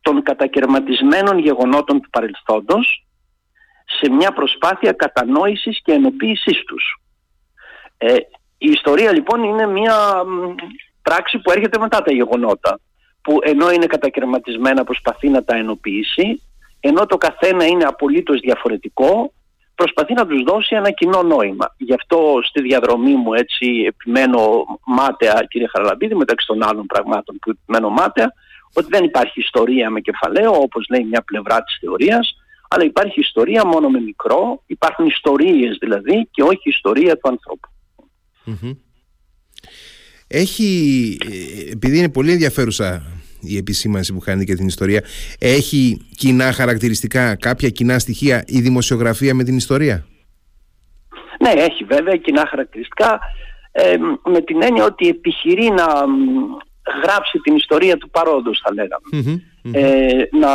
των 0.00 0.22
κατακαιρματισμένων 0.22 1.38
γεγονότων 1.38 2.00
του 2.00 2.10
παρελθόντος 2.10 3.06
σε 4.00 4.10
μια 4.10 4.32
προσπάθεια 4.32 4.92
κατανόησης 4.92 5.80
και 5.82 5.92
ενοποίησής 5.92 6.64
τους. 6.64 6.96
Ε, 7.98 8.14
η 8.58 8.70
ιστορία 8.70 9.12
λοιπόν 9.12 9.42
είναι 9.42 9.66
μια 9.66 9.96
πράξη 11.02 11.38
που 11.38 11.50
έρχεται 11.50 11.78
μετά 11.78 12.02
τα 12.02 12.12
γεγονότα 12.12 12.80
που 13.22 13.38
ενώ 13.42 13.70
είναι 13.70 13.86
κατακαιρματισμένα 13.86 14.84
προσπαθεί 14.84 15.28
να 15.28 15.44
τα 15.44 15.56
ενοποιήσει 15.56 16.42
ενώ 16.80 17.06
το 17.06 17.16
καθένα 17.16 17.66
είναι 17.66 17.84
απολύτως 17.84 18.40
διαφορετικό 18.40 19.32
προσπαθεί 19.74 20.12
να 20.14 20.26
τους 20.26 20.42
δώσει 20.42 20.76
ένα 20.76 20.90
κοινό 20.90 21.22
νόημα. 21.22 21.74
Γι' 21.76 21.94
αυτό 21.94 22.38
στη 22.42 22.62
διαδρομή 22.62 23.14
μου 23.14 23.34
έτσι 23.34 23.66
επιμένω 23.86 24.64
μάταια 24.86 25.46
κύριε 25.48 25.66
Χαραλαμπίδη 25.72 26.14
μεταξύ 26.14 26.46
των 26.46 26.62
άλλων 26.62 26.86
πραγμάτων 26.86 27.38
που 27.40 27.50
επιμένω 27.50 27.88
μάταια 27.88 28.32
ότι 28.72 28.86
δεν 28.90 29.04
υπάρχει 29.04 29.40
ιστορία 29.40 29.90
με 29.90 30.00
κεφαλαίο 30.00 30.52
όπως 30.52 30.86
λέει 30.88 31.04
μια 31.04 31.22
πλευρά 31.22 31.62
της 31.62 31.76
θεωρίας 31.80 32.36
αλλά 32.68 32.84
υπάρχει 32.84 33.20
ιστορία 33.20 33.66
μόνο 33.66 33.88
με 33.88 34.00
μικρό, 34.00 34.62
υπάρχουν 34.66 35.06
ιστορίες 35.06 35.76
δηλαδή 35.80 36.28
και 36.30 36.42
όχι 36.42 36.68
ιστορία 36.68 37.18
του 37.18 37.28
ανθρωπου 37.28 37.68
Έχει, 40.26 41.18
ε, 41.30 41.70
επειδή 41.70 41.98
είναι 41.98 42.10
πολύ 42.10 42.32
ενδιαφέρουσα 42.32 43.02
η 43.42 43.56
επισήμανση 43.56 44.12
που 44.12 44.18
κάνει 44.18 44.44
και 44.44 44.54
την 44.54 44.66
ιστορία. 44.66 45.02
Έχει 45.38 46.06
κοινά 46.16 46.52
χαρακτηριστικά, 46.52 47.36
κάποια 47.36 47.68
κοινά 47.68 47.98
στοιχεία 47.98 48.44
η 48.46 48.60
δημοσιογραφία 48.60 49.34
με 49.34 49.44
την 49.44 49.56
ιστορία; 49.56 50.06
Ναι, 51.40 51.50
έχει 51.62 51.84
βέβαια 51.84 52.16
κοινά 52.16 52.46
χαρακτηριστικά 52.50 53.20
ε, 53.72 53.96
με 54.24 54.40
την 54.40 54.62
έννοια 54.62 54.84
ότι 54.84 55.08
επιχειρεί 55.08 55.68
να 55.70 55.86
γράψει 57.02 57.38
την 57.38 57.56
ιστορία 57.56 57.96
του 57.96 58.10
παρόντος 58.10 58.62
θα 58.64 58.72
λέγαμε. 58.74 59.42
ε, 59.72 60.24
να 60.38 60.50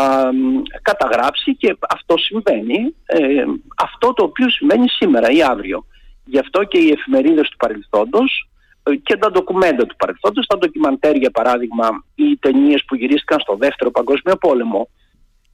καταγράψει 0.81 1.55
και 1.55 1.77
αυτό 1.89 2.17
συμβαίνει, 2.17 2.95
ε, 3.05 3.43
αυτό 3.77 4.13
το 4.13 4.23
οποίο 4.23 4.49
συμβαίνει 4.49 4.89
σήμερα 4.89 5.29
ή 5.29 5.43
αύριο. 5.43 5.85
Γι' 6.25 6.39
αυτό 6.39 6.63
και 6.63 6.77
οι 6.77 6.89
εφημερίδες 6.89 7.49
του 7.49 7.57
παρελθόντος 7.57 8.49
ε, 8.49 8.56
και 9.03 9.17
τα 9.17 9.31
ντοκουμέντα 9.31 9.85
του 9.85 9.95
παρελθόντος, 9.95 10.45
τα 10.45 10.57
ντοκιμαντέρ 10.57 11.15
για 11.15 11.31
παράδειγμα, 11.31 11.87
οι 12.15 12.37
ταινίες 12.37 12.83
που 12.87 12.95
γυρίστηκαν 12.95 13.39
στο 13.39 13.55
δεύτερο 13.55 13.91
παγκόσμιο 13.91 14.35
πόλεμο. 14.35 14.89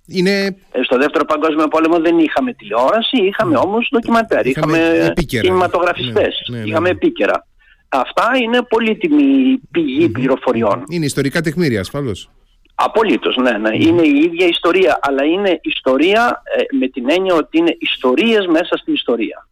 Είναι... 0.07 0.55
Στο 0.83 0.97
δεύτερο 0.97 1.25
παγκόσμιο 1.25 1.67
πόλεμο 1.67 1.99
δεν 1.99 2.17
είχαμε 2.19 2.53
τηλεόραση, 2.53 3.17
είχαμε 3.17 3.57
όμως 3.57 3.89
ντοκιμαντέρ, 3.93 4.45
είχαμε, 4.45 4.77
είχαμε 4.77 5.13
κινηματογραφιστές, 5.13 6.45
ναι, 6.49 6.57
ναι, 6.57 6.63
ναι, 6.63 6.69
είχαμε 6.69 6.89
επίκαιρα. 6.89 7.47
Αυτά 7.89 8.29
είναι 8.41 8.61
πολύτιμη 8.61 9.57
πηγή 9.71 10.09
πληροφοριών. 10.09 10.83
Είναι 10.89 11.05
ιστορικά 11.05 11.41
τεκμήρια 11.41 11.79
ασφαλώς. 11.79 12.29
Απολύτως, 12.75 13.35
ναι, 13.35 13.51
ναι. 13.51 13.75
Είναι 13.75 14.01
η 14.01 14.17
ίδια 14.17 14.47
ιστορία, 14.47 14.99
αλλά 15.01 15.23
είναι 15.23 15.59
ιστορία 15.61 16.41
ε, 16.57 16.77
με 16.77 16.87
την 16.87 17.09
έννοια 17.09 17.33
ότι 17.33 17.57
είναι 17.57 17.75
ιστορίες 17.79 18.45
μέσα 18.45 18.77
στην 18.77 18.93
ιστορια 18.93 19.47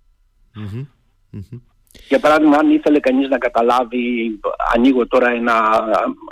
Για 2.12 2.20
παράδειγμα, 2.20 2.58
αν 2.58 2.72
ήθελε 2.72 3.00
κανείς 3.00 3.30
να 3.30 3.38
καταλάβει, 3.38 4.40
ανοίγω 4.74 5.08
τώρα 5.08 5.30
ένα, 5.30 5.84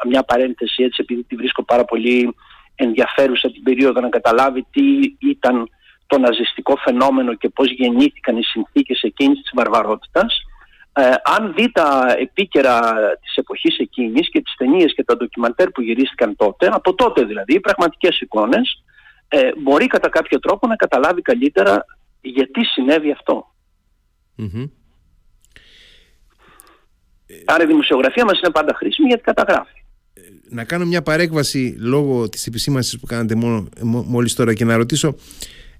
μια 0.08 0.24
παρένθεση 0.24 0.84
έτσι 0.84 1.02
επειδή 1.02 1.24
τη 1.24 1.36
βρίσκω 1.36 1.64
πάρα 1.64 1.86
πολύ 1.86 2.36
ενδιαφέρουσα 2.76 3.52
την 3.52 3.64
περίοδο 3.64 4.00
να 4.02 4.10
καταλάβει 4.10 4.66
τι 4.72 4.82
ήταν 5.30 5.70
το 6.08 6.20
ναζιστικό 6.20 6.76
φαινόμενο 6.76 7.34
και 7.34 7.50
πώς 7.50 7.72
γεννήθηκαν 7.72 8.38
οι 8.38 8.44
συνθήκες 8.44 9.02
εκείνης 9.02 9.42
της 9.42 9.52
βαρβαρότητας. 9.56 10.42
Ε, 10.94 11.04
αν 11.24 11.54
δει 11.58 11.72
τα 11.72 12.16
επίκαιρα 12.18 12.80
της 13.22 13.36
εποχής 13.36 13.78
εκείνης 13.78 14.30
και 14.30 14.42
τις 14.42 14.56
ταινίες 14.58 14.94
και 14.94 15.04
τα 15.04 15.18
ντοκιμαντέρ 15.18 15.70
που 15.70 15.82
γυρίστηκαν 15.82 16.36
τότε, 16.36 16.70
από 16.72 16.94
τότε 16.94 17.24
δηλαδή, 17.24 17.60
πραγματικές 17.60 18.20
εικόνες, 18.20 18.84
ε, 19.28 19.50
μπορεί 19.58 19.88
κατά 19.88 20.10
κάποιο 20.10 20.40
τρόπο 20.40 20.68
να 20.68 20.76
καταλάβει 20.76 21.22
καλύτερα 21.22 21.86
γιατί 22.22 22.66
συνέβη 22.66 23.16
Άρα 27.46 27.64
η 27.64 27.68
δημοσιογραφία 27.68 28.26
μας 28.26 28.40
είναι 28.40 28.52
πάντα 28.52 28.74
χρήσιμη 28.76 29.08
γιατί 29.08 29.24
καταγράφει. 29.24 29.84
Ε, 30.14 30.22
να 30.50 30.64
κάνω 30.64 30.86
μια 30.86 31.02
παρέκβαση 31.02 31.76
λόγω 31.80 32.30
της 32.30 32.48
επισήμανσης 32.48 33.00
που 33.00 33.06
κάνατε 33.06 33.36
μόλις 33.82 34.36
τώρα 34.36 34.54
και 34.54 34.66
να 34.66 34.78
ρωτήσω 34.78 35.16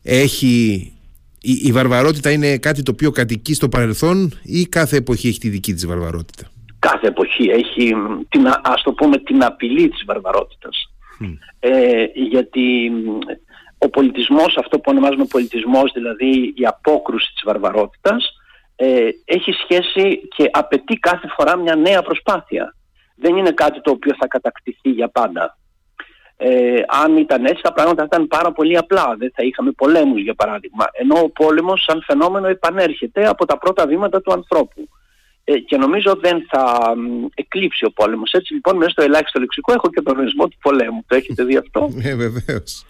έχει 0.04 0.94
η, 1.42 1.52
η 1.64 1.72
βαρβαρότητα 1.72 2.32
είναι 2.32 2.58
κάτι 2.58 2.84
το 2.84 2.92
οποίο 2.92 3.12
κατοικεί 3.12 3.54
στο 3.54 3.70
παρελθόν 3.70 4.40
ή 4.44 4.66
κάθε 4.66 4.98
εποχή 4.98 5.28
έχει 5.28 5.40
τη 5.40 5.50
δική 5.50 5.74
της 5.74 5.88
βαρβαρότητα; 5.88 6.48
Κάθε 6.80 7.08
εποχή 7.08 7.44
έχει 7.44 7.94
την, 8.30 8.48
ας 8.62 8.82
το 8.84 8.92
πούμε 8.92 9.18
την 9.18 9.44
απειλή 9.44 9.90
της 9.90 10.04
βαρβαρότητας. 10.06 10.94
Ε, 11.60 12.04
γιατί 12.14 12.92
ο 13.78 13.90
πολιτισμός, 13.90 14.58
αυτό 14.58 14.78
που 14.78 14.92
ονομάζουμε 14.92 15.26
πολιτισμός, 15.26 15.92
δηλαδή 15.94 16.54
η 16.56 16.66
απόκρουση 16.66 17.32
της 17.34 17.44
βαρβαρότητας, 17.46 18.39
ε, 18.82 19.10
έχει 19.26 19.52
σχέση 19.52 20.28
και 20.36 20.50
απαιτεί 20.52 20.96
κάθε 20.96 21.28
φορά 21.36 21.58
μια 21.58 21.76
νέα 21.76 22.02
προσπάθεια. 22.02 22.76
Δεν 23.16 23.38
είναι 23.38 23.52
κάτι 23.52 23.82
το 23.82 23.92
οποίο 23.92 24.16
θα 24.20 24.28
κατακτηθεί 24.28 24.90
για 24.90 25.10
πάντα. 25.10 25.58
Ε, 26.38 26.82
αν 26.88 27.18
ήταν 27.18 27.46
έτσι 27.46 27.62
τα 27.62 27.74
πράγματα 27.74 28.02
θα 28.02 28.08
ήταν 28.12 28.28
πάρα 28.28 28.52
πολύ 28.52 28.78
απλά. 28.78 29.16
Δεν 29.18 29.32
θα 29.36 29.44
είχαμε 29.44 29.72
πολέμους 29.72 30.22
για 30.22 30.34
παράδειγμα. 30.34 30.86
Ενώ 30.92 31.20
ο 31.20 31.30
πόλεμος 31.30 31.84
σαν 31.84 32.04
φαινόμενο 32.06 32.48
επανέρχεται 32.48 33.28
από 33.28 33.46
τα 33.46 33.58
πρώτα 33.58 33.88
βήματα 33.88 34.22
του 34.22 34.32
ανθρώπου. 34.32 34.90
Ε, 35.44 35.58
και 35.58 35.78
νομίζω 35.78 36.16
δεν 36.22 36.46
θα 36.50 36.94
εκλείψει 37.34 37.86
ο 37.86 37.92
πόλεμος. 37.92 38.32
Έτσι 38.32 38.54
λοιπόν 38.54 38.78
μέσα 38.78 38.90
στο 38.90 39.04
ελάχιστο 39.04 39.40
λεξικό 39.40 39.74
έχω 39.74 39.90
και 39.90 40.02
τον 40.02 40.18
ορισμό 40.18 40.48
του 40.48 40.58
πολέμου. 40.62 41.04
Το 41.08 41.16
έχετε 41.16 41.44
δει 41.44 41.58
αυτό; 41.58 41.90
Ναι 41.94 42.16
βεβαίως. 42.16 42.86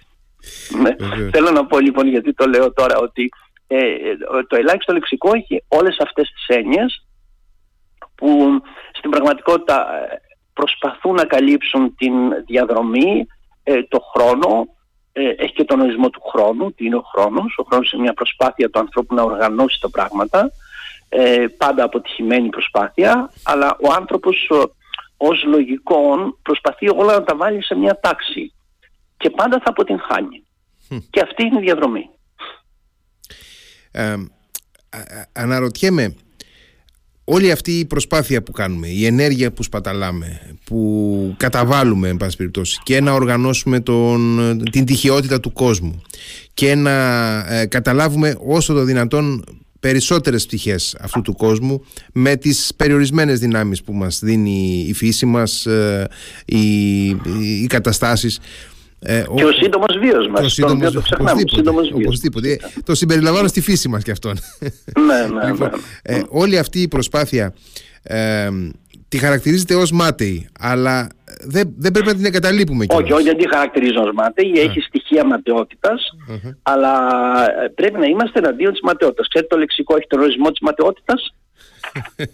Ναι. 0.82 0.96
Θέλω 1.32 1.52
να 1.52 1.66
πω 1.66 1.80
λοιπόν 1.80 2.08
γιατί 2.08 2.34
το 2.34 2.46
λέω 2.48 2.74
τώρα 2.74 2.98
ότι 2.98 3.30
ε, 3.72 4.18
το 4.48 4.56
ελάχιστο 4.56 4.94
λεξικό 4.94 5.32
έχει 5.36 5.64
όλες 5.68 5.98
αυτές 6.00 6.32
τις 6.32 6.56
έννοιες 6.56 7.06
που 8.16 8.62
στην 8.92 9.10
πραγματικότητα 9.10 9.88
ε, 9.96 10.22
προσπαθούν 10.54 11.14
να 11.14 11.26
καλύψουν 11.26 11.96
την 11.96 12.14
διαδρομή 12.46 13.28
ε, 13.64 13.84
το 13.84 14.00
χρόνο, 14.00 14.68
ε, 15.12 15.30
έχει 15.30 15.54
και 15.54 15.64
τον 15.64 15.80
ορισμό 15.80 16.10
του 16.10 16.22
χρόνου, 16.22 16.74
τι 16.74 16.86
είναι 16.86 16.96
ο 16.96 17.04
χρόνος. 17.14 17.58
Ο 17.58 17.64
χρόνος 17.64 17.92
είναι 17.92 18.02
μια 18.02 18.14
προσπάθεια 18.14 18.70
του 18.70 18.80
ανθρώπου 18.80 19.16
να 19.16 19.24
οργανώσει 19.24 19.80
τα 19.82 19.90
πράγματα, 19.90 20.52
ε, 21.10 21.46
πάντα 21.58 21.84
αποτυχημένη 21.84 22.50
προσπάθεια, 22.50 23.32
αλλά 23.44 23.78
ο 23.88 23.94
άνθρωπος 23.94 24.52
ως 25.18 25.44
λογικών 25.44 26.38
προσπαθεί 26.42 26.90
όλα 26.90 27.14
να 27.14 27.24
τα 27.24 27.36
βάλει 27.36 27.64
σε 27.64 27.76
μια 27.76 28.00
τάξη 28.00 28.54
και 29.18 29.30
πάντα 29.30 29.58
θα 29.58 29.70
αποτυγχάνει. 29.70 30.44
Και 31.10 31.22
αυτή 31.22 31.44
είναι 31.44 31.60
η 31.60 31.64
διαδρομή. 31.64 32.10
Ε, 33.92 34.16
αναρωτιέμαι 35.32 36.14
όλη 37.24 37.52
αυτή 37.52 37.80
η 37.80 37.86
προσπάθεια 37.86 38.44
που 38.44 38.52
κάνουμε, 38.52 38.88
η 38.88 39.06
ενέργεια 39.06 39.52
που 39.52 39.64
σπαταλάμε, 39.64 40.42
που 40.64 41.34
καταβάλουμε 41.38 42.08
εν 42.08 42.18
πάση 42.18 42.38
περιπτώσει 42.38 42.80
και 42.84 43.02
να 43.02 43.14
οργανώσουμε 43.14 43.80
τον, 43.80 44.64
την 44.72 44.86
τυχιότητα 44.86 45.40
του 45.40 45.54
κόσμου 45.54 46.02
και 46.54 46.76
να 46.76 47.38
ε, 47.54 47.66
καταλάβουμε 47.66 48.36
όσο 48.40 48.74
το 48.74 48.84
δυνατόν 48.84 49.44
περισσότερες 49.80 50.46
πτυχές 50.46 50.96
αυτού 51.00 51.22
του 51.22 51.34
κόσμου 51.34 51.82
με 52.14 52.36
τις 52.36 52.72
περιορισμένες 52.76 53.40
δυνάμεις 53.40 53.82
που 53.82 53.94
μας 53.94 54.20
δίνει 54.24 54.86
η 54.88 54.94
φύση 54.94 55.26
μας, 55.26 55.66
ε, 55.66 56.08
οι, 56.46 57.08
οι 57.62 57.68
καταστάσεις 57.68 58.40
ε, 59.00 59.24
και 59.36 59.44
ο 59.44 59.52
σύντομος 59.52 59.98
βίος 60.00 60.28
μας. 60.28 60.56
Το, 60.56 60.92
το 60.94 61.02
ξεχνάμε. 61.02 61.42
Οπωσδήποτε. 61.94 62.60
Το 62.86 62.96
συμπεριλαμβάνω 62.96 63.48
στη 63.48 63.62
φύση 63.62 63.90
μας 63.90 64.04
κι 64.04 64.12
αυτόν. 64.12 64.38
ναι, 65.00 65.40
ναι, 65.40 65.46
λοιπόν, 65.52 65.70
ναι. 65.70 66.16
Ε, 66.16 66.24
όλη 66.30 66.58
αυτή 66.58 66.82
η 66.82 66.88
προσπάθεια 66.88 67.54
ε, 68.04 68.50
τη 69.08 69.18
χαρακτηρίζεται 69.18 69.76
ως 69.76 69.92
μάταιη, 69.92 70.50
αλλά 70.60 71.08
δεν, 71.44 71.74
δεν 71.78 71.92
πρέπει 71.92 72.08
να 72.08 72.16
την 72.16 72.26
εγκαταλείπουμε 72.26 72.86
κιόλας. 72.86 73.04
Όχι, 73.04 73.14
όχι, 73.14 73.24
δεν 73.24 73.38
τη 73.38 73.50
χαρακτηρίζω 73.50 74.02
ως 74.02 74.12
μάταιη. 74.14 74.52
Έχει 74.56 74.80
στοιχεία 74.80 75.24
αλλά 76.62 76.94
ε, 77.64 77.68
πρέπει 77.68 78.00
να 78.00 78.06
είμαστε 78.06 78.40
εναντίον 78.40 78.72
της 78.72 78.82
ματαιότητας. 78.82 79.28
Ξέρετε, 79.28 79.56
το 79.56 79.60
λεξικό 79.60 79.96
έχει 79.96 80.08
τον 80.08 80.20
ορισμό 80.20 80.50
της 80.50 80.60
ματαιότητας. 80.62 81.34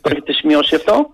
Το 0.02 0.10
έχετε 0.12 0.34
σημειώσει 0.34 0.76
αυτό; 0.76 1.12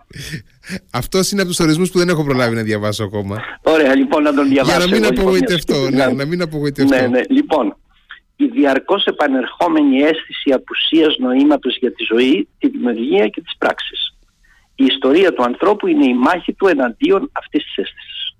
Αυτός 0.91 1.31
είναι 1.31 1.41
από 1.41 1.49
τους 1.49 1.59
ορισμούς 1.59 1.91
που 1.91 1.97
δεν 1.97 2.09
έχω 2.09 2.23
προλάβει 2.23 2.55
να 2.55 2.63
διαβάσω 2.63 3.03
ακόμα. 3.03 3.41
Ωραία, 3.63 3.95
λοιπόν, 3.95 4.23
να 4.23 4.33
τον 4.33 4.47
διαβάσω. 4.47 4.77
Για 4.77 4.85
να 4.85 4.91
μην 4.93 5.03
λοιπόν, 5.03 5.19
απογοητευτώ. 5.19 5.89
Ναι, 5.89 6.05
να 6.05 6.25
μην 6.25 6.41
απογοητευτώ. 6.41 6.95
Ναι, 6.95 7.07
ναι. 7.07 7.21
Λοιπόν, 7.29 7.77
η 8.35 8.45
διαρκώς 8.45 9.05
επανερχόμενη 9.05 9.99
αίσθηση 9.99 10.51
απουσίας 10.51 11.17
νοήματος 11.19 11.77
για 11.77 11.93
τη 11.93 12.03
ζωή, 12.13 12.47
τη 12.57 12.69
δημιουργία 12.69 13.27
και 13.27 13.41
τις 13.41 13.55
πράξεις. 13.57 14.15
Η 14.75 14.85
ιστορία 14.85 15.33
του 15.33 15.43
ανθρώπου 15.43 15.87
είναι 15.87 16.05
η 16.05 16.13
μάχη 16.13 16.53
του 16.53 16.67
εναντίον 16.67 17.29
αυτής 17.31 17.63
της 17.63 17.75
αίσθησης. 17.75 18.35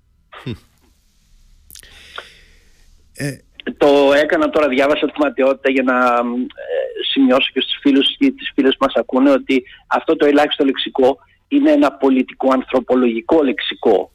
Ε, 3.14 3.36
το 3.76 4.12
έκανα 4.22 4.50
τώρα, 4.50 4.68
διάβασα 4.68 5.06
τη 5.06 5.12
ματαιότητα 5.20 5.70
για 5.70 5.82
να 5.82 5.96
ε, 5.96 7.04
σημειώσω 7.12 7.50
και 7.52 7.60
στους 7.60 7.78
φίλους 7.80 8.16
και 8.16 8.30
τις 8.30 8.52
φίλες 8.54 8.76
που 8.76 8.84
μας 8.84 8.94
ακούνε 8.94 9.30
ότι 9.30 9.62
αυτό 9.86 10.16
το 10.16 10.26
ελάχιστο 10.26 10.64
λεξικό 10.64 11.18
είναι 11.48 11.70
ένα 11.70 11.92
πολιτικό 11.92 12.52
ανθρωπολογικό 12.52 13.42
λεξικό 13.42 14.10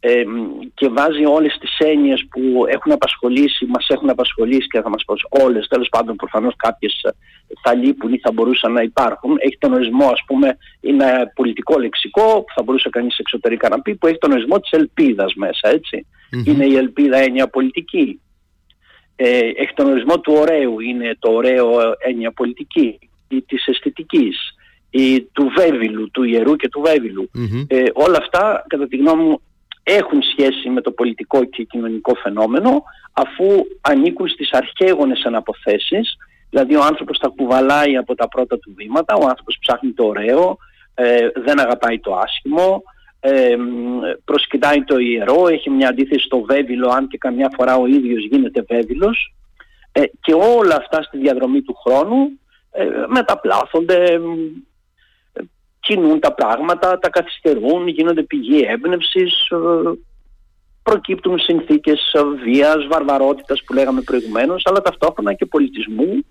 ε, 0.00 0.22
και 0.74 0.88
βάζει 0.88 1.24
όλες 1.24 1.58
τις 1.60 1.78
έννοιες 1.78 2.26
που 2.30 2.64
έχουν 2.68 2.92
απασχολήσει, 2.92 3.66
μας 3.66 3.86
έχουν 3.88 4.10
απασχολήσει 4.10 4.66
και 4.68 4.80
θα 4.80 4.88
μας 4.88 5.04
πω 5.04 5.14
όλες, 5.44 5.66
τέλος 5.68 5.88
πάντων 5.88 6.16
προφανώς 6.16 6.54
κάποιες 6.56 7.00
θα 7.62 7.74
λείπουν 7.74 8.12
ή 8.12 8.18
θα 8.18 8.32
μπορούσαν 8.32 8.72
να 8.72 8.82
υπάρχουν. 8.82 9.36
Έχει 9.40 9.58
τον 9.58 9.72
ορισμό, 9.72 10.06
ας 10.06 10.22
πούμε, 10.26 10.56
είναι 10.80 11.32
πολιτικό 11.34 11.78
λεξικό, 11.78 12.22
που 12.22 12.52
θα 12.54 12.62
μπορούσε 12.62 12.88
κανείς 12.88 13.18
εξωτερικά 13.18 13.68
να 13.68 13.80
πει, 13.80 13.94
που 13.94 14.06
έχει 14.06 14.18
τον 14.18 14.32
ορισμό 14.32 14.60
της 14.60 14.70
ελπίδας 14.70 15.34
μέσα, 15.34 15.80
Είναι 16.44 16.64
η 16.64 16.76
ελπίδα 16.76 17.16
έννοια 17.16 17.48
πολιτική. 17.48 18.20
Ε, 19.16 19.38
έχει 19.38 19.72
τον 19.74 19.86
ορισμό 19.86 20.20
του 20.20 20.32
ωραίου, 20.36 20.80
είναι 20.80 21.16
το 21.18 21.32
ωραίο 21.32 21.68
έννοια 21.98 22.32
πολιτική 22.32 22.98
ή 23.28 23.42
της 23.42 23.66
αισθητικής 23.66 24.54
ή 24.90 25.22
του 25.22 25.50
βέβηλου, 25.56 26.10
του 26.10 26.22
ιερού 26.22 26.56
και 26.56 26.68
του 26.68 26.80
βεβηλου 26.80 27.30
Ε, 27.68 27.82
όλα 27.92 28.18
αυτά 28.18 28.64
κατά 28.68 28.86
τη 28.86 28.96
γνώμη 28.96 29.22
μου 29.22 29.40
έχουν 29.82 30.22
σχέση 30.22 30.68
με 30.68 30.80
το 30.80 30.90
πολιτικό 30.90 31.44
και 31.44 31.62
κοινωνικό 31.62 32.14
φαινόμενο 32.14 32.82
αφού 33.12 33.66
ανήκουν 33.80 34.28
στις 34.28 34.52
αρχαίγονες 34.52 35.24
αναποθέσεις. 35.24 36.16
Δηλαδή 36.50 36.76
ο 36.76 36.82
άνθρωπος 36.82 37.18
τα 37.18 37.32
κουβαλάει 37.36 37.96
από 37.96 38.14
τα 38.14 38.28
πρώτα 38.28 38.58
του 38.58 38.74
βήματα, 38.76 39.14
ο 39.14 39.26
άνθρωπος 39.28 39.58
ψάχνει 39.60 39.92
το 39.92 40.04
ωραίο, 40.04 40.58
ε, 40.94 41.28
δεν 41.44 41.60
αγαπάει 41.60 41.98
το 41.98 42.14
άσχημο, 42.14 42.82
ε, 43.26 43.56
προσκυνάει 44.24 44.84
το 44.84 44.98
ιερό, 44.98 45.48
έχει 45.48 45.70
μια 45.70 45.88
αντίθεση 45.88 46.24
στο 46.24 46.40
βέβυλο 46.40 46.88
αν 46.88 47.08
και 47.08 47.18
καμιά 47.18 47.50
φορά 47.56 47.76
ο 47.76 47.86
ίδιος 47.86 48.26
γίνεται 48.30 48.64
βέβυλος 48.68 49.34
ε, 49.92 50.02
και 50.20 50.32
όλα 50.32 50.76
αυτά 50.76 51.02
στη 51.02 51.18
διαδρομή 51.18 51.62
του 51.62 51.74
χρόνου 51.74 52.40
ε, 52.70 52.84
μεταπλάθονται, 53.08 54.20
κινούν 55.80 56.20
τα 56.20 56.34
πράγματα, 56.34 56.98
τα 56.98 57.10
καθυστερούν, 57.10 57.88
γίνονται 57.88 58.22
πηγή 58.22 58.64
έμπνευσης. 58.68 59.48
προκύπτουν 60.82 61.38
συνθήκες 61.38 62.12
βίας, 62.42 62.86
βαρβαρότητας 62.86 63.62
που 63.64 63.72
λέγαμε 63.72 64.00
προηγουμένως, 64.00 64.62
αλλά 64.66 64.80
ταυτόχρονα 64.80 65.32
και 65.32 65.46
πολιτισμού 65.46 66.24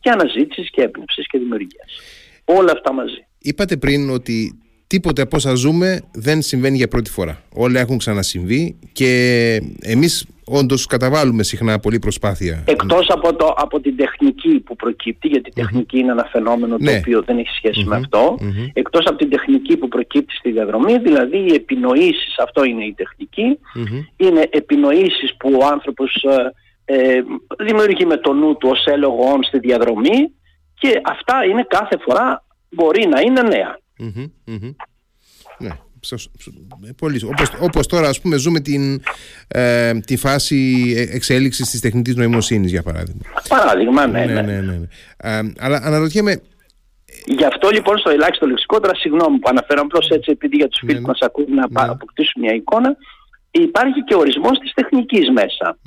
και 0.00 0.10
αναζήτησης 0.10 0.70
και 0.70 0.82
έμπνευσης 0.82 1.26
και 1.26 1.38
δημιουργίας. 1.38 2.00
Όλα 2.44 2.72
αυτά 2.72 2.92
μαζί. 2.92 3.26
Είπατε 3.38 3.76
πριν 3.76 4.10
ότι 4.10 4.65
τίποτε 4.86 5.22
από 5.22 5.36
όσα 5.36 5.54
ζούμε 5.54 6.00
δεν 6.12 6.42
συμβαίνει 6.42 6.76
για 6.76 6.88
πρώτη 6.88 7.10
φορά. 7.10 7.42
Όλα 7.54 7.80
έχουν 7.80 7.98
ξανασυμβεί 7.98 8.78
και 8.92 9.10
εμείς 9.80 10.26
όντως 10.44 10.86
καταβάλουμε 10.86 11.42
συχνά 11.42 11.78
πολύ 11.78 11.98
προσπάθεια. 11.98 12.64
Εκτός 12.66 13.08
από, 13.08 13.34
το, 13.34 13.54
από 13.56 13.80
την 13.80 13.96
τεχνική 13.96 14.60
που 14.60 14.76
προκύπτει, 14.76 15.28
γιατί 15.28 15.48
η 15.48 15.52
τεχνική 15.52 15.98
είναι 15.98 16.12
ένα 16.12 16.28
φαινόμενο 16.32 16.76
το 16.76 16.82
ναι. 16.82 16.96
οποίο 16.96 17.22
δεν 17.22 17.38
έχει 17.38 17.84
με 17.84 17.96
αυτό, 17.96 18.38
εκτός 18.72 19.06
από 19.06 19.16
την 19.16 19.30
τεχνική 19.30 19.76
που 19.76 19.88
προκύπτει 19.88 20.34
στη 20.34 20.50
διαδρομή, 20.50 20.98
δηλαδή 20.98 21.36
οι 21.36 21.54
επινοήσεις, 21.54 22.38
αυτό 22.38 22.64
είναι 22.64 22.84
η 22.84 22.94
τεχνική, 22.96 23.58
είναι 24.16 24.48
επινοήσεις 24.50 25.36
που 25.36 25.58
ο 25.60 25.66
άνθρωπος 25.66 26.26
ε, 26.84 26.94
ε, 26.94 27.22
δημιουργεί 27.58 28.06
με 28.06 28.16
το 28.16 28.32
νου 28.32 28.56
του 28.56 28.68
ως 28.72 28.84
έλεγω 28.84 29.38
στη 29.42 29.58
διαδρομή 29.58 30.32
και 30.74 31.00
αυτά 31.04 31.44
είναι 31.44 31.66
κάθε 31.68 31.96
φορά 32.04 32.44
μπορεί 32.70 33.06
να 33.06 33.20
είναι 33.20 33.42
νέα. 33.42 33.78
Ναι. 35.58 35.70
Πολύ, 36.96 37.24
όπως, 37.24 37.52
όπως 37.60 37.86
τώρα 37.86 38.08
ας 38.08 38.20
πούμε 38.20 38.36
ζούμε 38.36 38.60
την, 38.60 39.02
ε, 39.48 39.94
τη 40.00 40.16
φάση 40.16 40.94
εξέλιξης 41.12 41.70
της 41.70 41.80
τεχνητής 41.80 42.16
νοημοσύνης 42.16 42.70
για 42.70 42.82
παράδειγμα. 42.82 43.20
Παράδειγμα, 43.48 44.06
ναι. 44.06 44.24
ναι, 44.24 44.32
ναι. 44.32 44.40
ναι, 44.40 44.60
ναι, 44.60 44.76
ναι. 44.76 44.86
Ε, 45.16 45.52
αλλά 45.58 45.80
αναρωτιέμαι... 45.82 46.42
Γι' 47.26 47.44
αυτό 47.44 47.68
λοιπόν 47.68 47.98
στο 47.98 48.10
ελάχιστο 48.10 48.46
λεξικό, 48.46 48.80
τώρα 48.80 48.94
συγγνώμη 48.94 49.38
που 49.38 49.48
αναφέρω 49.48 49.80
απλώς 49.80 50.08
έτσι 50.08 50.30
επειδή 50.30 50.56
για 50.56 50.68
τους 50.68 50.78
φίλους 50.78 51.00
ναι, 51.00 51.06
μας 51.06 51.18
ακούν 51.20 51.46
να 51.54 51.84
αποκτήσουν 51.84 52.42
μια 52.42 52.54
εικόνα, 52.54 52.96
υπάρχει 53.50 54.04
και 54.04 54.14
ορισμός 54.14 54.58
της 54.58 54.72
τεχνικής 54.72 55.30
μέσα 55.30 55.78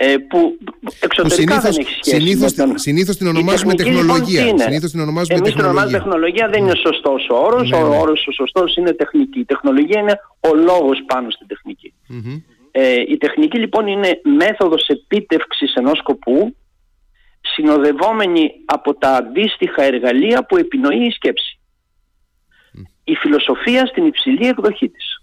ε, 0.00 0.16
που 0.16 0.58
εξωτερικά 1.00 1.60
συνήθως, 1.60 1.62
δεν 1.62 1.86
έχει 1.86 1.92
σχέση 2.02 2.16
συνήθως, 2.16 2.54
με 2.54 2.64
τον... 2.64 2.78
συνήθως 2.78 3.16
την 3.16 3.26
ονομάζουμε 3.26 3.72
λοιπόν, 3.72 3.86
τεχνολογία. 3.86 4.42
Λοιπόν, 4.44 4.58
συνήθως 4.58 4.90
την 4.90 5.00
ονομάζουμε 5.00 5.38
Εμείς 5.38 5.52
τεχνολογία. 5.52 5.62
την 5.62 5.64
ονομάζουμε 5.64 5.98
τεχνολογία, 5.98 6.48
δεν 6.48 6.62
είναι 6.62 6.74
σωστός 6.86 7.28
ο 7.28 7.34
όρος. 7.34 7.70
Ναι, 7.70 7.76
ο 7.76 7.88
ναι. 7.88 7.96
όρος 7.96 8.26
ο 8.26 8.32
σωστός 8.32 8.76
είναι 8.76 8.92
τεχνική. 8.92 9.38
Η 9.38 9.44
τεχνολογία 9.44 10.00
είναι 10.00 10.20
ο 10.40 10.54
λόγος 10.54 11.02
πάνω 11.06 11.30
στην 11.30 11.46
τεχνική. 11.46 11.94
Mm-hmm. 12.10 12.42
Ε, 12.70 13.00
η 13.08 13.16
τεχνική 13.16 13.58
λοιπόν 13.58 13.86
είναι 13.86 14.20
μέθοδος 14.38 14.86
επίτευξης 14.86 15.74
ενός 15.74 15.98
σκοπού 15.98 16.56
συνοδευόμενη 17.40 18.50
από 18.64 18.94
τα 18.94 19.10
αντίστοιχα 19.10 19.82
εργαλεία 19.82 20.46
που 20.46 20.56
επινοεί 20.56 21.06
η 21.06 21.10
σκέψη. 21.10 21.58
Mm. 22.74 22.82
Η 23.04 23.14
φιλοσοφία 23.14 23.86
στην 23.86 24.06
υψηλή 24.06 24.46
εκδοχή 24.46 24.88
της. 24.88 25.22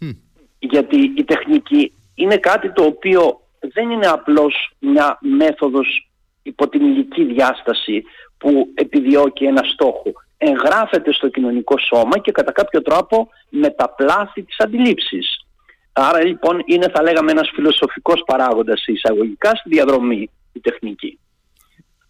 Mm. 0.00 0.16
Γιατί 0.58 1.12
η 1.16 1.24
τεχνική 1.24 1.92
είναι 2.18 2.36
κάτι 2.36 2.72
το 2.72 2.84
οποίο 2.84 3.40
δεν 3.74 3.90
είναι 3.90 4.06
απλώς 4.06 4.72
μια 4.78 5.18
μέθοδος 5.20 6.10
υπό 6.42 6.68
την 6.68 6.84
υλική 6.84 7.24
διάσταση 7.24 8.02
που 8.38 8.68
επιδιώκει 8.74 9.44
ένα 9.44 9.62
στόχο. 9.72 10.12
Εγγράφεται 10.38 11.12
στο 11.12 11.28
κοινωνικό 11.28 11.78
σώμα 11.78 12.18
και 12.18 12.32
κατά 12.32 12.52
κάποιο 12.52 12.82
τρόπο 12.82 13.28
μεταπλάθει 13.48 14.42
τις 14.42 14.60
αντιλήψεις. 14.60 15.46
Άρα 15.92 16.24
λοιπόν 16.24 16.62
είναι 16.66 16.88
θα 16.88 17.02
λέγαμε 17.02 17.30
ένας 17.30 17.50
φιλοσοφικός 17.54 18.22
παράγοντας 18.26 18.86
εισαγωγικά 18.86 19.54
στη 19.54 19.68
διαδρομή 19.68 20.30
η 20.52 20.60
τεχνική. 20.60 21.18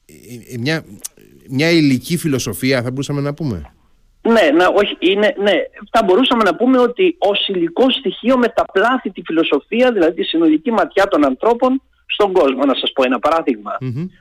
Ε, 0.07 0.55
ε, 0.55 0.59
μια, 0.59 0.85
μια 1.49 1.71
υλική 1.71 2.17
φιλοσοφία 2.17 2.83
θα 2.83 2.91
μπορούσαμε 2.91 3.21
να 3.21 3.35
πούμε; 3.35 3.73
Ναι, 4.33 4.51
ναι, 4.57 4.67
όχι, 4.75 4.97
είναι, 4.99 5.35
ναι, 5.39 5.53
θα 5.91 6.03
μπορούσαμε 6.05 6.43
να 6.43 6.55
πούμε 6.57 6.79
ότι 6.79 7.17
ω 7.19 7.53
υλικό 7.53 7.91
στοιχείο 7.91 8.39
μεταπλάθει 8.39 9.11
τη 9.11 9.23
φιλοσοφία, 9.25 9.93
δηλαδή 9.93 10.15
τη 10.15 10.23
συνολική 10.23 10.71
ματιά 10.71 11.09
των 11.09 11.25
ανθρώπων 11.25 11.83
στον 12.07 12.33
κόσμο. 12.33 12.65
Να 12.65 12.75
σας 12.75 12.93
πω 12.93 13.03
ένα 13.05 13.19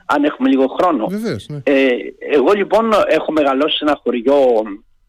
αν 0.06 0.24
έχουμε 0.24 0.48
λίγο 0.48 0.66
χρόνο. 0.66 1.06
Βεβαίως, 1.06 1.46
ναι. 1.48 1.60
ε, 1.64 1.88
εγώ 2.18 2.52
λοιπόν 2.52 2.90
έχω 3.08 3.32
μεγαλώσει 3.32 3.76
σε 3.76 3.84
ένα 3.84 4.00
χωριό 4.02 4.62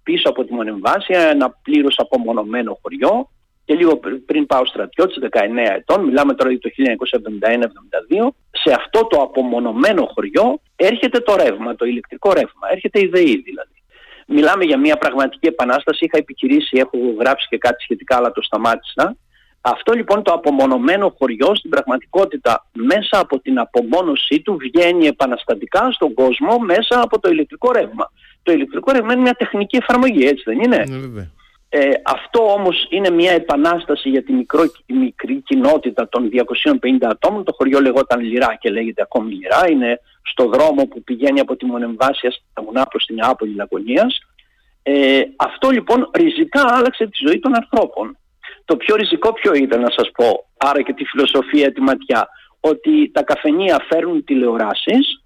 πίσω 0.03 0.29
από 0.29 0.45
τη 0.45 0.53
Μονεμβάσια, 0.53 1.19
ένα 1.19 1.49
πλήρως 1.63 1.95
απομονωμένο 1.97 2.79
χωριό 2.81 3.29
και 3.65 3.75
λίγο 3.75 3.99
πριν 4.25 4.45
πάω 4.45 4.65
στρατιώτης, 4.65 5.17
19 5.31 5.37
ετών, 5.75 6.03
μιλάμε 6.03 6.33
τώρα 6.33 6.51
για 6.51 6.59
το 6.59 6.69
1971-72, 8.21 8.27
σε 8.51 8.73
αυτό 8.75 9.07
το 9.07 9.21
απομονωμένο 9.21 10.09
χωριό 10.13 10.61
έρχεται 10.75 11.19
το 11.19 11.35
ρεύμα, 11.35 11.75
το 11.75 11.85
ηλεκτρικό 11.85 12.33
ρεύμα, 12.33 12.67
έρχεται 12.71 12.99
η 12.99 13.07
ΔΕΗ 13.07 13.41
δηλαδή. 13.41 13.78
Μιλάμε 14.31 14.63
για 14.63 14.77
μια 14.77 14.97
πραγματική 14.97 15.47
επανάσταση. 15.47 16.05
Είχα 16.05 16.17
επιχειρήσει, 16.17 16.77
έχω 16.77 16.97
γράψει 17.19 17.47
και 17.49 17.57
κάτι 17.57 17.83
σχετικά, 17.83 18.15
αλλά 18.15 18.31
το 18.31 18.41
σταμάτησα. 18.41 19.15
Αυτό 19.61 19.93
λοιπόν 19.93 20.23
το 20.23 20.33
απομονωμένο 20.33 21.15
χωριό 21.17 21.55
στην 21.55 21.69
πραγματικότητα 21.69 22.65
μέσα 22.71 23.19
από 23.19 23.39
την 23.39 23.59
απομόνωσή 23.59 24.41
του 24.41 24.57
βγαίνει 24.57 25.07
επαναστατικά 25.07 25.91
στον 25.91 26.13
κόσμο 26.13 26.57
μέσα 26.57 27.01
από 27.01 27.19
το 27.19 27.29
ηλεκτρικό 27.29 27.71
ρεύμα. 27.71 28.11
Το 28.43 28.51
ηλεκτρικό 28.51 28.91
ρεύμα 28.91 29.13
είναι 29.13 29.21
μια 29.21 29.33
τεχνική 29.33 29.77
εφαρμογή, 29.77 30.27
έτσι 30.27 30.43
δεν 30.45 30.59
είναι; 30.59 30.83
Ναι, 30.87 31.29
ε, 31.71 31.89
αυτό 32.05 32.51
όμως 32.51 32.87
είναι 32.89 33.09
μια 33.09 33.31
επανάσταση 33.31 34.09
για 34.09 34.23
τη 34.23 34.33
μικρό, 34.33 34.63
μικρή 34.87 35.41
κοινότητα 35.45 36.09
των 36.09 36.29
250 36.29 37.07
ατόμων. 37.09 37.43
Το 37.43 37.53
χωριό 37.57 37.81
λεγόταν 37.81 38.19
Λυρά 38.19 38.57
και 38.59 38.69
λέγεται 38.69 39.01
ακόμη 39.01 39.33
Λυρά. 39.33 39.69
Είναι 39.69 39.99
στο 40.31 40.45
δρόμο 40.47 40.85
που 40.85 41.03
πηγαίνει 41.03 41.39
από 41.39 41.55
τη 41.55 41.65
Μονεμβάσιας 41.65 42.43
στα 42.51 42.63
Μουνά 42.63 42.85
προς 42.85 43.05
την 43.05 43.15
Νεάπολη 43.15 43.55
Λαγωνίας. 43.55 44.19
Ε, 44.83 45.21
αυτό 45.35 45.69
λοιπόν 45.69 46.09
ριζικά 46.13 46.61
άλλαξε 46.67 47.05
τη 47.05 47.17
ζωή 47.27 47.39
των 47.39 47.55
ανθρώπων. 47.55 48.17
Το 48.65 48.77
πιο 48.77 48.95
ριζικό 48.95 49.33
ποιο 49.33 49.53
ήταν 49.53 49.81
να 49.81 49.91
σας 49.97 50.11
πω, 50.11 50.45
άρα 50.57 50.81
και 50.81 50.93
τη 50.93 51.05
φιλοσοφία, 51.05 51.73
τη 51.73 51.81
ματιά, 51.81 52.29
ότι 52.59 53.11
τα 53.13 53.23
καφενεία 53.23 53.85
φέρνουν 53.89 54.23
τηλεοράσεις 54.23 55.23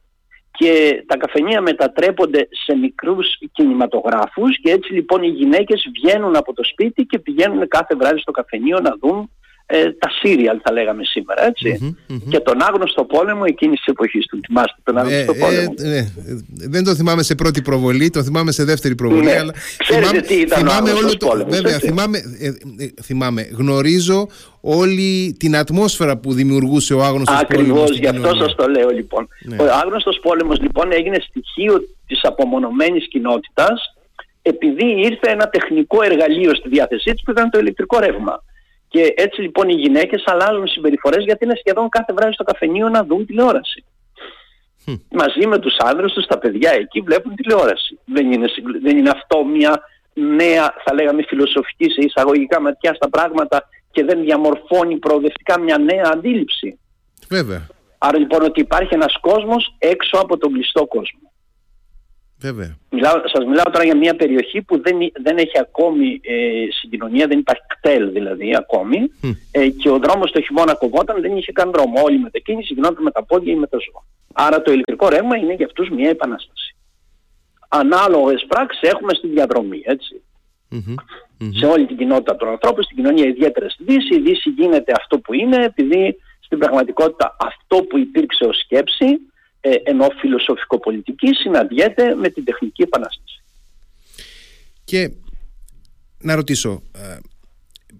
και 0.52 1.04
τα 1.08 1.18
καφενεία 1.18 1.62
μετατρέπονται 1.62 2.48
σε 2.66 2.76
μικρούς 2.76 3.28
κινηματογράφους 3.52 4.60
και 4.62 4.72
έτσι 4.72 4.94
λοιπόν 4.94 5.24
οι 5.24 5.28
γυναίκες 5.28 5.86
βγαίνουν 5.94 6.36
από 6.36 6.54
το 6.54 6.64
σπίτι 6.64 7.06
και 7.06 7.20
πηγαίνουν 7.20 7.68
κάθε 7.68 7.96
βράδυ 7.96 8.20
στο 8.20 8.32
καφενείο 8.32 8.80
να 8.80 8.96
δουν 9.02 9.32
ε, 9.76 9.92
τα 9.92 10.10
σύριαλ 10.22 10.60
θα 10.64 10.72
λέγαμε 10.72 11.04
σήμερα 11.04 11.46
έτσι. 11.46 11.96
Και 12.30 12.40
τον 12.40 12.62
άγνωστο 12.62 13.04
πόλεμο 13.04 13.44
εκείνης 13.46 13.78
της 13.78 13.88
εποχής 13.88 14.26
του. 14.26 14.40
Θυμάστε 14.46 14.76
τον 14.84 14.98
άγνωστο 14.98 15.32
ε, 15.32 15.38
πόλεμο. 15.40 15.74
ε, 15.78 15.98
ε, 15.98 16.08
δεν 16.48 16.84
το 16.84 16.96
θυμάμαι 16.96 17.24
σε 17.24 17.36
πρώτη 17.36 17.62
προβολή 17.62 18.10
το 18.10 18.24
θυμάμαι 18.24 18.52
σε 18.52 18.64
δεύτερη 18.64 18.96
προβολή 18.96 19.24
ναι. 19.24 19.38
αλλά 19.38 19.54
Ξέρετε 19.78 20.06
θυμάμαι, 20.08 20.22
τι 20.22 20.34
ήταν 20.34 20.60
θυμάμαι 20.60 20.92
ο 20.92 20.98
όλο 20.98 21.18
το, 21.18 21.28
πόλεμος, 21.28 21.56
βέβαια 21.56 21.80
θυμάμαι, 21.80 22.18
ε, 22.40 22.52
θυμάμαι. 23.02 23.50
Γνωρίζω 23.58 24.28
όλη 24.62 25.36
την 25.40 25.56
ατμόσφαιρα 25.56 26.18
που 26.18 26.34
δημιουργούσε 26.34 26.94
ο 26.94 27.04
άγνωστος 27.04 27.38
Ακριβώς, 27.40 27.68
πόλεμος 27.68 27.90
Ακριβώς, 27.90 28.20
γι' 28.20 28.26
αυτό 28.26 28.44
σας 28.44 28.56
το 28.56 28.68
λέω 28.68 28.90
λοιπόν. 28.90 29.28
Ναι. 29.42 29.56
ο 29.56 29.66
άγνωστος 29.84 30.20
πόλεμος 30.22 30.60
λοιπόν 30.62 30.92
έγινε 30.92 31.18
στοιχείο 31.30 31.88
της 32.08 32.20
απομονωμένης 32.24 33.08
κοινότητας 33.08 33.96
επειδή 34.42 34.86
ήρθε 34.86 35.32
ένα 35.32 35.50
τεχνικό 35.50 36.04
εργαλείο 36.04 36.56
στη 36.56 36.70
διάθεσή 36.70 37.12
της 37.12 37.22
που 37.24 37.32
ήταν 37.32 37.50
το 37.50 37.60
ηλεκτρικό 37.60 38.00
ρεύμα. 38.00 38.44
Και 38.94 39.14
έτσι 39.16 39.42
λοιπόν 39.42 39.70
οι 39.70 39.74
γυναίκες 39.74 40.24
αλλάζουν 40.26 40.68
συμπεριφορές 40.68 41.24
γιατί 41.24 41.46
είναι 41.46 41.56
σχεδόν 41.58 41.90
κάθε 41.90 42.14
βράδυ 42.14 42.34
στο 42.34 42.44
καφενείο 42.44 42.90
να 42.90 43.04
δουν 43.04 43.26
τηλεόραση. 43.26 43.84
Μαζί 45.10 45.48
με 45.48 45.60
τους 45.60 45.76
άνδρες 45.78 46.14
τους, 46.14 46.26
τα 46.26 46.38
παιδιά 46.38 46.72
εκεί 46.72 47.02
βλέπουν 47.02 47.36
τηλεόραση. 47.36 48.00
Δεν 48.06 48.32
είναι, 48.32 48.48
δεν 48.82 48.98
είναι 48.98 49.10
αυτό 49.10 49.46
μια 49.46 49.82
νέα, 50.14 50.74
θα 50.86 50.94
λέγαμε, 50.94 51.24
φιλοσοφική 51.28 51.90
σε 51.90 52.02
εισαγωγικά 52.02 52.62
ματιά 52.62 52.94
στα 52.94 53.10
πράγματα 53.10 53.70
και 53.92 54.04
δεν 54.04 54.22
διαμορφώνει 54.22 54.98
προοδευτικά 54.98 55.60
μια 55.60 55.78
νέα 55.78 56.10
αντίληψη. 56.14 56.80
Βέβαια. 57.30 57.68
Άρα 57.98 58.18
λοιπόν 58.18 58.44
ότι 58.44 58.60
υπάρχει 58.60 58.94
ένας 58.94 59.18
κόσμος 59.22 59.76
έξω 59.78 60.18
από 60.18 60.38
τον 60.38 60.54
κλειστό 60.54 60.86
κόσμο. 60.86 61.33
Βέβαια. 62.44 62.78
Μιλάω, 62.90 63.16
σας 63.34 63.46
μιλάω 63.46 63.70
τώρα 63.72 63.86
για 63.86 63.98
μια 63.98 64.16
περιοχή 64.16 64.62
που 64.62 64.82
δεν, 64.82 64.98
δεν 65.22 65.38
έχει 65.38 65.60
ακόμη 65.60 66.20
ε, 66.24 66.66
συγκοινωνία, 66.80 67.28
δεν 67.28 67.40
υπάρχει 67.40 67.62
κτέλ 67.68 68.12
δηλαδή 68.12 68.56
ακόμη 68.56 68.98
ε, 69.52 69.70
και 69.70 69.90
ο 69.90 69.98
δρόμος 70.00 70.32
το 70.32 70.42
χειμώνα 70.42 70.74
κοβόταν, 70.76 71.22
δεν 71.22 71.38
είχε 71.38 71.52
καν 71.52 71.72
δρόμο. 71.72 72.02
Όλη 72.04 72.16
η 72.16 72.20
μετακίνηση 72.20 72.74
γινόταν 72.74 73.04
με 73.04 73.12
τα 73.12 73.24
πόδια 73.24 73.54
ή 73.54 73.56
με 73.56 73.68
τα 73.68 73.78
ζώα. 73.78 74.04
Άρα 74.34 74.62
το 74.62 74.72
ηλεκτρικό 74.72 75.10
ρεύμα 75.10 75.38
είναι 75.38 75.54
για 75.54 75.66
αυτούς 75.66 75.90
μια 75.90 76.10
επανάσταση. 76.10 76.76
Ανάλογες 77.68 78.46
πράξεις 78.48 78.82
έχουμε 78.82 79.14
στη 79.14 79.28
διαδρομή, 79.28 79.82
Σε 81.60 81.66
όλη 81.66 81.86
την 81.86 81.98
κοινότητα 81.98 82.36
των 82.36 82.48
ανθρώπων, 82.48 82.84
στην 82.84 82.96
κοινωνία 82.96 83.26
ιδιαίτερα 83.26 83.70
στη 83.70 83.84
Δύση. 83.84 84.16
Η 84.16 84.20
Δύση 84.20 84.50
γίνεται 84.50 84.94
αυτό 84.98 85.20
που 85.20 85.34
είναι 85.34 85.64
επειδή 85.64 86.16
στην 86.40 86.58
πραγματικότητα 86.58 87.36
αυτό 87.40 87.84
που 87.84 87.98
υπήρξε 87.98 88.44
ως 88.46 88.58
σκέψη 88.58 89.20
ε, 89.66 89.76
ενώ 89.84 90.08
φιλοσοφικοπολιτική 90.20 91.34
συναντιέται 91.34 92.16
με 92.16 92.30
την 92.30 92.44
τεχνική 92.44 92.82
επανάσταση. 92.82 93.44
Και 94.84 95.12
να 96.22 96.36
ρωτήσω, 96.36 96.82
ε, 96.92 97.18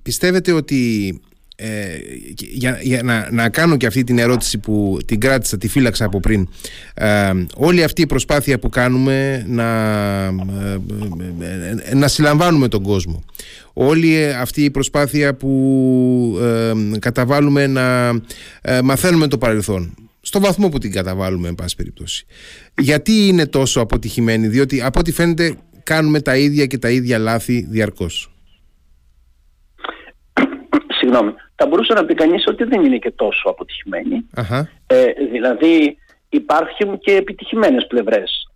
πιστεύετε 0.02 0.52
ότι 0.52 1.22
ε, 1.56 1.98
για, 2.38 2.80
για 2.82 3.04
να, 3.04 3.28
να 3.32 3.50
κάνω 3.50 3.78
και 3.78 3.86
αυτή 3.86 4.04
την 4.04 4.18
ερώτηση 4.18 4.58
που 4.58 4.98
την 5.06 5.20
κράτησα, 5.20 5.58
τη 5.58 5.68
φύλαξα 5.68 6.06
από 6.06 6.20
πριν 6.20 6.48
ε, 6.94 7.32
όλη 7.56 7.84
αυτή 7.84 8.02
η 8.02 8.06
προσπάθεια 8.06 8.60
που 8.60 8.70
κάνουμε 8.70 9.46
να, 9.48 9.68
ε, 11.86 11.96
να 11.96 12.08
συλλαμβάνουμε 12.08 12.68
τον 12.68 12.84
κόσμο 12.84 13.24
όλη 13.74 14.34
αυτή 14.34 14.64
η 14.64 14.72
προσπάθεια 14.72 15.36
που 15.36 15.52
καταβάλουμε 17.00 17.68
να 17.68 18.12
μαθαίνουμε 18.84 19.28
το 19.28 19.38
παρελθόν 19.38 19.96
στο 20.26 20.40
βαθμό 20.40 20.70
που 20.70 20.78
την 20.78 20.92
καταβάλουμε 20.92 21.48
εν 21.48 21.56
πάση 21.56 21.76
περιπτώσει. 21.76 22.26
Γιατί 22.82 23.28
είναι 23.28 23.46
τόσο 23.48 23.82
αποτυχημένη 23.82 24.48
διότι 24.48 24.82
από 24.82 25.00
ό,τι 25.00 25.12
φαίνεται 25.12 25.58
κάνουμε 25.84 26.22
τα 26.22 26.38
ίδια 26.38 26.66
και 26.66 26.78
τα 26.78 26.90
ίδια 26.90 27.18
λάθη 27.18 27.66
διαρκώς. 27.70 28.32
Συγγνώμη. 31.00 31.34
Θα 31.56 31.68
μπορούσε 31.68 31.94
να 31.94 32.06
πει 32.06 32.14
κανείς 32.14 32.44
ότι 32.48 32.64
δεν 32.64 32.86
είναι 32.86 32.98
και 32.98 33.12
τόσο 33.12 33.50
Ε, 34.88 35.06
δηλαδή 35.32 35.98
υπάρχουν 36.30 37.00
και 37.00 37.12
επιτυχημένες 37.12 37.88
πλευρές 37.88 38.48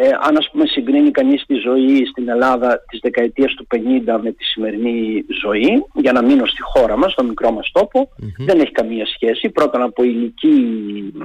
ε, 0.00 0.08
αν 0.26 0.36
ας 0.36 0.48
πούμε 0.52 0.66
συγκρίνει 0.66 1.10
κανείς 1.10 1.44
τη 1.46 1.54
ζωή 1.54 2.06
στην 2.10 2.28
Ελλάδα 2.28 2.84
της 2.90 2.98
δεκαετίας 3.02 3.54
του 3.54 3.66
50 3.74 3.78
με 4.22 4.30
τη 4.32 4.44
σημερινή 4.44 5.24
ζωή, 5.42 5.84
για 5.94 6.12
να 6.12 6.22
μείνω 6.22 6.46
στη 6.46 6.62
χώρα 6.62 6.96
μας, 6.96 7.12
στο 7.12 7.24
μικρό 7.24 7.50
μας 7.50 7.70
τοπο 7.72 8.08
δεν 8.38 8.60
έχει 8.60 8.70
καμία 8.70 9.06
σχέση. 9.06 9.48
Πρώτον 9.48 9.82
από 9.82 10.02
ηλική 10.02 10.56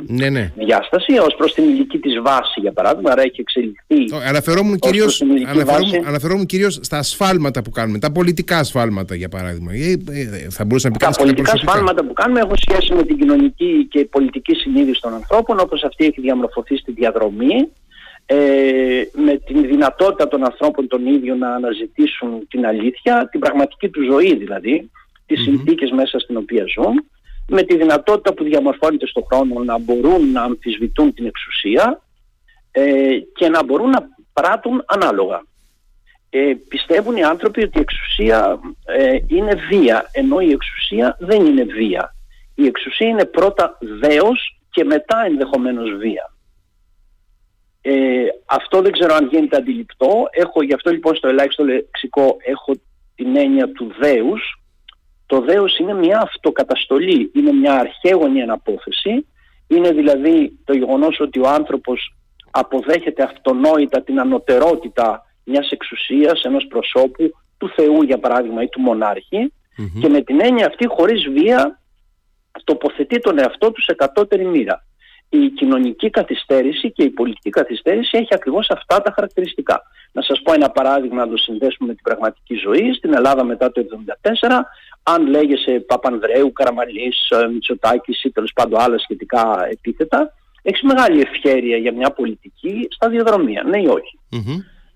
ναι, 0.08 0.30
ναι. 0.30 0.52
διάσταση, 0.56 1.18
ως 1.18 1.36
προς 1.38 1.54
την 1.54 1.64
ηλική 1.64 2.00
της 2.00 2.22
βάση 2.22 2.60
για 2.60 2.72
παράδειγμα, 2.72 3.12
άρα 3.12 3.22
έχει 3.22 3.42
εξελιχθεί. 3.42 4.28
Αναφερόμουν 4.28 4.80
κυρίως, 4.80 5.22
αναφερόμουν, 5.48 6.08
αναφερόμουν 6.08 6.46
κυρίως 6.46 6.80
στα 6.82 6.98
ασφάλματα 6.98 7.62
που 7.62 7.70
κάνουμε, 7.70 8.00
τα 8.00 8.12
πολιτικά 8.12 8.58
ασφάλματα 8.58 9.16
για 9.16 9.30
παράδειγμα. 9.30 9.72
Ε, 9.74 9.92
ε, 9.92 10.50
θα 10.50 10.66
μπορούσα 10.66 10.90
να 10.90 10.98
πει 10.98 11.06
τα 11.06 11.12
πολιτικά 11.18 11.52
ασφάλματα 11.52 12.06
που 12.06 12.14
κάνουμε 12.14 12.40
έχουν 12.40 12.58
σχέση 12.58 12.94
με 12.94 13.04
την 13.04 13.18
κοινωνική 13.18 13.88
και 13.90 14.06
πολιτική 14.06 14.54
συνείδηση 14.54 15.02
των 15.02 15.14
ανθρώπων, 15.14 15.60
όπως 15.60 15.84
αυτή 15.84 16.06
έχει 16.06 16.22
διαμορφωθεί 16.22 16.78
στη 16.78 16.92
διαδρομή 16.92 17.68
ε, 18.26 19.02
με 19.14 19.38
την 19.38 19.62
δυνατότητα 19.62 20.28
των 20.28 20.46
ανθρώπων 20.46 20.88
των 20.88 21.06
ίδιων 21.06 21.38
να 21.38 21.54
αναζητήσουν 21.54 22.48
την 22.50 22.66
αλήθεια, 22.66 23.28
την 23.32 23.40
πραγματική 23.40 23.90
του 23.90 24.04
ζωή 24.04 24.36
δηλαδή, 24.36 24.90
τις 25.26 25.40
mm 25.40 25.44
συνθήκες 25.44 25.92
μέσα 25.92 26.20
στην 26.20 26.38
οποία 26.38 26.64
ζουν, 26.76 27.06
με 27.48 27.64
τη 27.64 27.78
δυνατότητα 27.78 28.34
που 28.34 28.44
διαμορφώνεται 28.44 29.08
στον 29.08 29.24
χρόνο 29.32 29.64
να 29.64 29.78
μπορούν 29.78 30.32
να 30.32 30.42
αμφισβητούν 30.42 31.14
την 31.14 31.26
εξουσία 31.26 32.02
ε, 32.72 33.18
και 33.36 33.50
να 33.50 33.64
μπορούν 33.64 33.90
να 33.90 34.08
πράττουν 34.34 34.84
ανάλογα. 34.88 35.44
Ε, 36.30 36.54
πιστεύουν 36.68 37.16
οι 37.16 37.24
άνθρωποι 37.24 37.64
ότι 37.64 37.78
η 37.78 37.82
εξουσία 37.82 38.60
ε, 38.86 39.18
είναι 39.28 39.54
βία, 39.70 40.10
ενώ 40.12 40.40
η 40.40 40.52
εξουσία 40.52 41.18
δεν 41.20 41.46
είναι 41.46 41.64
βία. 41.64 42.16
Η 42.56 42.66
εξουσία 42.66 43.08
είναι 43.08 43.26
πρώτα 43.26 43.78
δέος 44.00 44.60
και 44.72 44.84
μετά 44.84 45.24
ενδεχομένως 45.26 45.98
βία. 45.98 46.33
Ε, 47.86 48.26
αυτό 48.46 48.82
δεν 48.82 48.92
ξέρω 48.92 49.14
αν 49.14 49.28
γίνεται 49.32 49.58
αντιληπτό. 49.58 50.28
Έχω 50.32 50.64
γι' 50.64 50.74
αυτό 50.74 50.92
λοιπόν 50.92 51.16
στο 51.16 51.28
ελάχιστο 51.28 51.64
λεξικό 51.64 52.38
έχω 52.46 52.74
την 53.16 53.38
έννοια 53.38 53.72
του 53.72 53.92
δέους. 54.00 54.62
Το 55.26 55.42
δέος 55.42 55.78
είναι 55.78 55.94
μια 55.94 56.20
αυτοκαταστολή, 56.20 57.32
είναι 57.36 57.52
μια 57.52 57.74
αρχαίγονη 57.74 58.42
αναπόθεση. 58.42 59.26
Είναι 59.68 59.92
δηλαδή 59.92 60.60
το 60.64 60.74
γεγονός 60.74 61.20
ότι 61.20 61.40
ο 61.40 61.48
άνθρωπος 61.48 62.16
αποδέχεται 62.52 63.24
αυτονόητα 63.24 64.02
την 64.02 64.20
ανωτερότητα 64.20 65.26
μιας 65.44 65.70
εξουσίας, 65.70 66.42
ενός 66.44 66.66
προσώπου, 66.70 67.32
του 67.58 67.70
Θεού 67.76 68.02
για 68.02 68.20
παράδειγμα 68.20 68.64
ή 68.64 68.70
του 68.70 68.82
μοναρχη 68.82 69.54
και 70.00 70.10
με 70.10 70.22
την 70.22 70.42
έννοια 70.42 70.68
αυτή 70.68 70.88
χωρίς 70.88 71.30
βία 71.30 71.82
τοποθετεί 72.64 73.20
τον 73.20 73.40
εαυτό 73.40 73.72
του 73.72 73.82
σε 73.82 73.94
κατώτερη 73.94 74.46
μοίρα 74.46 74.86
η 75.38 75.50
κοινωνική 75.50 76.10
καθυστέρηση 76.10 76.92
και 76.92 77.04
η 77.04 77.10
πολιτική 77.10 77.50
καθυστέρηση 77.50 78.18
έχει 78.18 78.34
ακριβώς 78.34 78.70
αυτά 78.70 79.02
τα 79.02 79.12
χαρακτηριστικά. 79.16 79.82
Να 80.12 80.22
σας 80.22 80.42
πω 80.42 80.54
ένα 80.54 80.70
παράδειγμα 80.70 81.26
να 81.26 81.32
το 81.32 81.38
συνδέσουμε 81.38 81.88
με 81.88 81.94
την 81.94 82.04
πραγματική 82.04 82.56
ζωή. 82.56 82.94
Στην 82.94 83.14
Ελλάδα 83.14 83.44
μετά 83.44 83.72
το 83.72 83.82
1974, 83.82 84.66
αν 85.04 85.28
λέγεσαι 85.28 85.72
Παπανδρέου, 85.72 86.52
Καραμαλής, 86.52 87.30
ε, 87.30 87.48
Μητσοτάκης 87.48 88.24
ή 88.24 88.32
τέλος 88.32 88.52
πάντων 88.54 88.80
άλλα 88.80 88.98
σχετικά 88.98 89.68
επίθετα, 89.70 90.34
έχεις 90.62 90.82
μεγάλη 90.82 91.22
ευχέρεια 91.22 91.78
για 91.78 91.94
μια 91.94 92.10
πολιτική 92.10 92.88
σταδιοδρομία. 92.90 93.64
Ναι 93.64 93.82
ή 93.82 93.88
όχι. 93.88 94.20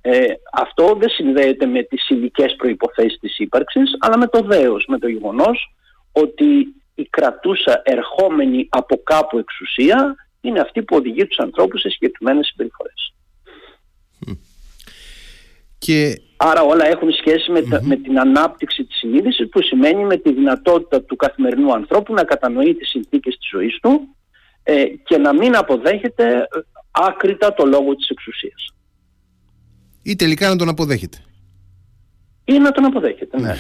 Ε, 0.02 0.26
αυτό 0.54 0.96
δεν 1.00 1.10
συνδέεται 1.10 1.66
με 1.66 1.84
τις 1.84 2.10
υλικέ 2.10 2.46
προϋποθέσεις 2.58 3.20
της 3.20 3.40
ύπαρξης, 3.40 3.96
αλλά 4.00 4.18
με 4.18 4.28
το 4.28 4.42
δέος, 4.42 4.86
με 4.88 4.98
το 4.98 5.08
γεγονός 5.08 5.74
ότι 6.12 6.76
η 6.96 7.08
κρατούσα 7.10 7.82
ερχόμενη 7.84 8.68
από 8.70 9.02
κάπου 9.04 9.38
εξουσία 9.38 10.16
είναι 10.48 10.60
αυτή 10.60 10.84
που 10.84 10.96
οδηγεί 10.96 11.28
τους 11.28 11.38
ανθρώπους 11.38 11.82
σε 11.82 11.90
συγκεκριμένες 11.90 12.48
συμπεριφορές. 12.48 13.14
Και... 15.78 16.22
Άρα 16.38 16.62
όλα 16.62 16.86
έχουν 16.86 17.12
σχέση 17.12 17.52
με, 17.52 17.62
με 17.82 17.96
την 17.96 18.20
ανάπτυξη 18.20 18.86
της 18.86 18.98
συνείδησης 18.98 19.50
που 19.50 19.62
σημαίνει 19.62 20.06
με 20.06 20.18
τη 20.18 20.34
δυνατότητα 20.34 21.02
του 21.04 21.16
καθημερινού 21.16 21.74
ανθρώπου 21.74 22.14
να 22.14 22.24
κατανοεί 22.24 22.76
τις 22.76 22.90
συνθήκες 22.90 23.38
της 23.38 23.50
ζωής 23.50 23.80
του 23.82 24.16
ε, 24.64 24.86
και 25.04 25.18
να 25.18 25.34
μην 25.34 25.56
αποδέχεται 25.56 26.38
ε, 26.38 26.46
άκρητα 26.92 27.54
το 27.54 27.66
λόγο 27.66 27.96
της 27.96 28.10
εξουσίας. 28.10 28.74
Ή 30.04 30.16
τελικά 30.16 30.50
να 30.50 30.56
τον 30.56 30.70
αποδέχεται. 30.70 31.18
Ή 32.46 32.58
να 32.58 32.72
τον 32.72 32.86
αποδέχεται, 32.86 33.40
ναι. 33.40 33.56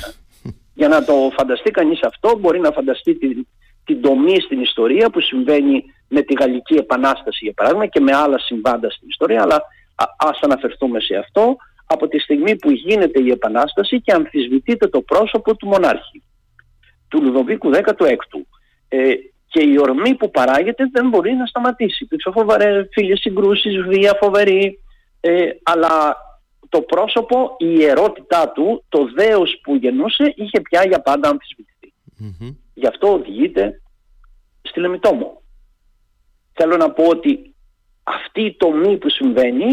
Για 0.74 0.88
να 0.88 1.04
το 1.04 1.14
φανταστεί 1.38 1.72
κανείς 1.72 2.00
αυτό 2.02 2.38
μπορεί 2.38 2.60
να 2.60 2.72
φανταστεί 2.72 3.18
την, 3.18 3.48
την 3.88 4.02
τομή 4.02 4.42
στην 4.42 4.62
ιστορία 4.62 5.10
που 5.10 5.22
συμβαίνει 5.22 5.84
με 6.08 6.22
τη 6.22 6.34
Γαλλική 6.34 6.76
Επανάσταση 6.76 7.40
για 7.42 7.54
παράδειγμα 7.54 7.86
και 7.86 8.00
με 8.00 8.16
άλλα 8.16 8.40
συμβάντα 8.40 8.90
στην 8.90 9.08
ιστορία 9.08 9.42
αλλά 9.42 9.56
α, 9.96 10.06
ας 10.18 10.40
αναφερθούμε 10.42 11.00
σε 11.00 11.16
αυτό. 11.16 11.56
Από 11.86 12.08
τη 12.08 12.20
στιγμή 12.20 12.56
που 12.56 12.72
γίνεται 12.72 13.20
η 13.22 13.30
Επανάσταση 13.30 14.02
και 14.02 14.14
αμφισβητείται 14.14 14.88
το 14.88 15.02
πρόσωπο 15.02 15.56
του 15.56 15.68
μονάρχη 15.68 16.24
του 17.08 17.22
Λουδοβίκου 17.22 17.70
16ου 17.74 18.42
ε, 18.88 19.14
και 19.48 19.64
η 19.64 19.80
ορμή 19.80 20.16
που 20.16 20.32
παράγεται 20.32 20.90
δεν 20.92 21.10
μπορεί 21.10 21.34
να 21.34 21.46
σταματήσει. 21.46 22.04
Υπήρξε 22.04 22.32
φοβερές 22.34 22.88
φίλες 22.92 23.20
συγκρούσεις, 23.20 23.82
βία 23.82 24.18
φοβερή, 24.22 24.80
ε, 25.20 25.50
αλλά 25.64 26.16
το 26.70 26.82
πρόσωπο, 26.82 27.56
η 27.58 27.76
ιερότητά 27.78 28.50
του, 28.50 28.84
το 28.90 29.10
δέος 29.16 29.60
που 29.64 29.76
γεννούσε 29.76 30.34
είχε 30.36 30.62
πια 30.62 30.84
για 30.88 31.02
πάντα 31.02 31.38
Γι' 32.80 32.88
αυτό 32.88 33.14
οδηγείται 33.14 33.82
στη 34.62 34.80
Λεμιτόμο. 34.80 35.42
Θέλω 36.54 36.78
να 36.78 36.92
πω 36.92 37.04
ότι 37.04 37.56
αυτή 38.04 38.42
η 38.42 38.56
τομή 38.58 38.98
που 38.98 39.10
συμβαίνει 39.10 39.68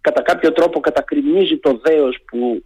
κατά 0.00 0.22
κάποιο 0.22 0.52
τρόπο 0.52 0.80
κατακριμνίζει 0.80 1.58
το 1.58 1.80
δέος 1.84 2.18
που 2.26 2.64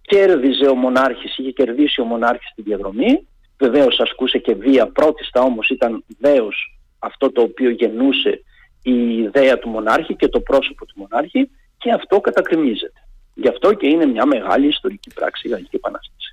κέρδιζε 0.00 0.66
ο 0.66 0.74
μονάρχης, 0.74 1.38
είχε 1.38 1.50
κερδίσει 1.50 2.00
ο 2.00 2.04
μονάρχης 2.04 2.48
στη 2.48 2.62
διαδρομή. 2.62 3.28
Βεβαίως 3.58 4.00
ασκούσε 4.00 4.38
και 4.38 4.54
βία, 4.54 4.86
πρώτιστα 4.86 5.42
όμως 5.42 5.68
ήταν 5.68 6.04
δέος 6.18 6.78
αυτό 6.98 7.32
το 7.32 7.42
οποίο 7.42 7.70
γεννούσε 7.70 8.42
η 8.82 9.18
ιδέα 9.18 9.58
του 9.58 9.68
μονάρχη 9.68 10.16
και 10.16 10.28
το 10.28 10.40
πρόσωπο 10.40 10.86
του 10.86 10.94
μονάρχη 10.96 11.50
και 11.78 11.92
αυτό 11.92 12.20
κατακριμνίζεται. 12.20 13.00
Γι' 13.34 13.48
αυτό 13.48 13.72
και 13.72 13.86
είναι 13.86 14.06
μια 14.06 14.26
μεγάλη 14.26 14.66
ιστορική 14.66 15.10
πράξη 15.14 15.48
η 15.48 15.50
Γαλλική 15.50 15.76
Επανάσταση. 15.76 16.23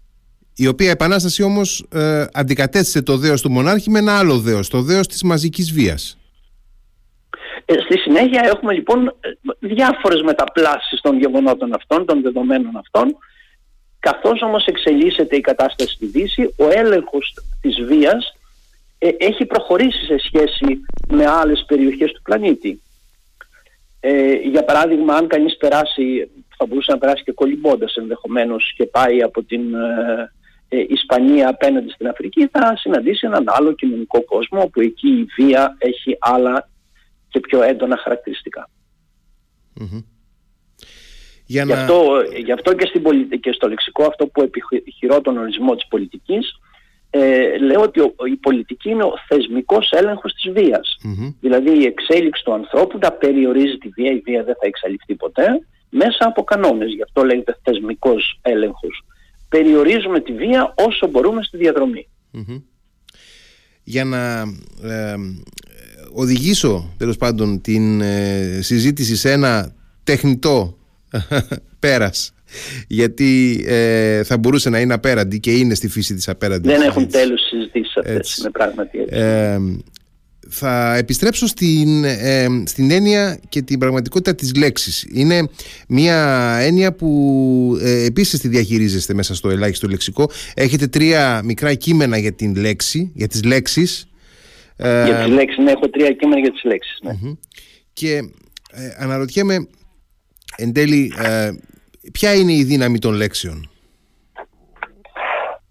Η 0.55 0.67
οποία 0.67 0.89
επανάσταση 0.89 1.43
όμως 1.43 1.85
ε, 1.93 2.25
αντικατέστησε 2.33 3.01
το 3.01 3.17
δέος 3.17 3.41
του 3.41 3.51
μονάρχη 3.51 3.89
με 3.89 3.99
ένα 3.99 4.17
άλλο 4.17 4.39
δέος, 4.39 4.69
το 4.69 4.81
δέος 4.81 5.07
της 5.07 5.23
μαζικής 5.23 5.71
βίας. 5.71 6.17
Ε, 7.65 7.73
στη 7.73 7.97
συνέχεια 7.97 8.41
έχουμε 8.43 8.73
λοιπόν 8.73 9.15
διάφορες 9.59 10.21
μεταπλάσεις 10.21 11.01
των 11.01 11.19
γεγονότων 11.19 11.73
αυτών, 11.73 12.05
των 12.05 12.21
δεδομένων 12.21 12.77
αυτών. 12.77 13.17
Καθώς 13.99 14.41
όμως 14.41 14.65
εξελίσσεται 14.65 15.35
η 15.35 15.41
κατάσταση 15.41 15.93
στη 15.93 16.05
Δύση, 16.05 16.53
ο 16.57 16.69
έλεγχος 16.69 17.33
της 17.61 17.81
βίας 17.81 18.35
ε, 18.97 19.09
έχει 19.17 19.45
προχωρήσει 19.45 20.05
σε 20.05 20.17
σχέση 20.17 20.79
με 21.07 21.25
άλλες 21.25 21.63
περιοχές 21.67 22.11
του 22.11 22.21
πλανήτη. 22.21 22.81
Ε, 23.99 24.33
για 24.33 24.63
παράδειγμα, 24.63 25.15
αν 25.15 25.27
κανείς 25.27 25.57
περάσει, 25.57 26.31
θα 26.57 26.65
μπορούσε 26.65 26.91
να 26.91 26.97
περάσει 26.97 27.23
και 27.23 27.31
κολυμπώντας 27.31 27.95
ενδεχομένως 27.95 28.73
και 28.77 28.85
πάει 28.85 29.21
από 29.21 29.43
την 29.43 29.73
ε, 29.73 30.31
ε, 30.73 30.85
Ισπανία 30.87 31.49
απέναντι 31.49 31.89
στην 31.89 32.07
Αφρική, 32.07 32.47
θα 32.47 32.73
συναντήσει 32.77 33.25
έναν 33.25 33.43
άλλο 33.47 33.73
κοινωνικό 33.73 34.23
κόσμο 34.23 34.61
όπου 34.61 34.81
εκεί 34.81 35.09
η 35.09 35.25
βία 35.35 35.75
έχει 35.77 36.17
άλλα 36.19 36.69
και 37.29 37.39
πιο 37.39 37.61
έντονα 37.61 37.99
Για 41.45 41.63
γι, 41.63 41.71
αυτό, 41.71 42.03
γι' 42.43 42.51
αυτό 42.51 42.73
και, 42.73 42.85
στην 42.85 43.29
και 43.39 43.51
στο 43.51 43.67
λεξικό 43.67 44.03
αυτό 44.03 44.27
που 44.27 44.41
επιχειρώ 44.69 45.21
τον 45.21 45.37
ορισμό 45.37 45.75
της 45.75 45.87
πολιτικής 45.87 46.59
ε, 47.09 47.57
λέω 47.57 47.81
ότι 47.81 47.99
η 48.31 48.35
πολιτική 48.35 48.89
είναι 48.89 49.03
ο 49.03 49.13
θεσμικός 49.27 49.91
έλεγχος 49.91 50.33
της 50.33 50.51
βίας. 50.51 50.97
Δηλαδή 51.39 51.81
η 51.81 51.85
εξέλιξη 51.85 52.43
του 52.43 52.53
ανθρώπου 52.53 52.97
θα 53.01 53.11
περιορίζει 53.11 53.77
τη 53.77 53.89
βία, 53.89 54.11
η 54.11 54.19
βία 54.19 54.43
δεν 54.43 54.55
θα 54.59 54.67
εξαλειφθεί 54.67 55.15
ποτέ, 55.15 55.47
μέσα 55.89 56.19
από 56.19 56.43
κανόνες. 56.43 56.93
Γι' 56.93 57.01
αυτό 57.01 57.23
λέγεται 57.23 57.57
θεσμικός 57.63 58.39
έλεγχος. 58.41 59.03
Περιορίζουμε 59.51 60.19
τη 60.19 60.33
βία 60.33 60.73
όσο 60.77 61.07
μπορούμε 61.07 61.43
στη 61.43 61.57
διαδρομή. 61.57 62.07
Για 63.83 64.03
να 64.03 64.41
ε, 64.83 65.15
οδηγήσω 66.13 66.93
τέλος 66.97 67.17
πάντων 67.17 67.61
την 67.61 68.01
ε, 68.01 68.59
συζήτηση 68.61 69.15
σε 69.15 69.31
ένα 69.31 69.75
τεχνητό 70.03 70.77
πέρας 71.79 72.33
γιατί 72.87 73.63
ε, 73.67 74.23
θα 74.23 74.37
μπορούσε 74.37 74.69
να 74.69 74.79
είναι 74.79 74.93
απέραντη 74.93 75.39
και 75.39 75.51
είναι 75.51 75.73
στη 75.73 75.87
φύση 75.87 76.13
της 76.13 76.27
απέραντης. 76.29 76.71
Δεν 76.71 76.81
έχουν 76.81 77.09
τέλος 77.09 77.41
συζητήσεις 77.49 77.97
αυτές, 77.97 78.37
είναι 78.37 78.49
πράγματι 78.49 78.99
έτσι 78.99 79.83
θα 80.53 80.95
επιστρέψω 80.95 81.47
στην, 81.47 82.03
ε, 82.03 82.47
στην 82.65 82.91
έννοια 82.91 83.39
και 83.49 83.61
την 83.61 83.79
πραγματικότητα 83.79 84.35
της 84.35 84.55
λέξης. 84.55 85.05
Είναι 85.11 85.49
μια 85.87 86.57
έννοια 86.61 86.93
που 86.93 87.77
ε, 87.81 88.03
επίσης 88.03 88.39
τη 88.39 88.47
διαχειρίζεστε 88.47 89.13
μέσα 89.13 89.35
στο 89.35 89.49
ελάχιστο 89.49 89.87
λεξικό. 89.87 90.29
Έχετε 90.53 90.87
τρία 90.87 91.41
μικρά 91.43 91.73
κείμενα 91.73 92.17
για 92.17 92.33
την 92.33 92.55
λέξη, 92.55 93.11
για 93.13 93.27
τις 93.27 93.43
λέξεις. 93.43 94.07
Ε, 94.75 95.05
για 95.05 95.15
τις 95.15 95.33
λέξεις, 95.33 95.63
ναι, 95.63 95.71
έχω 95.71 95.89
τρία 95.89 96.11
κείμενα 96.11 96.39
για 96.39 96.51
τις 96.51 96.63
λέξεις. 96.63 96.99
Ναι. 97.01 97.33
Και 97.93 98.13
ε, 98.71 98.95
αναρωτιέμαι 98.97 99.67
εν 100.57 100.73
τέλει 100.73 101.13
ποια 102.11 102.33
είναι 102.35 102.53
η 102.53 102.63
δύναμη 102.63 102.99
των 102.99 103.13
λέξεων; 103.13 103.70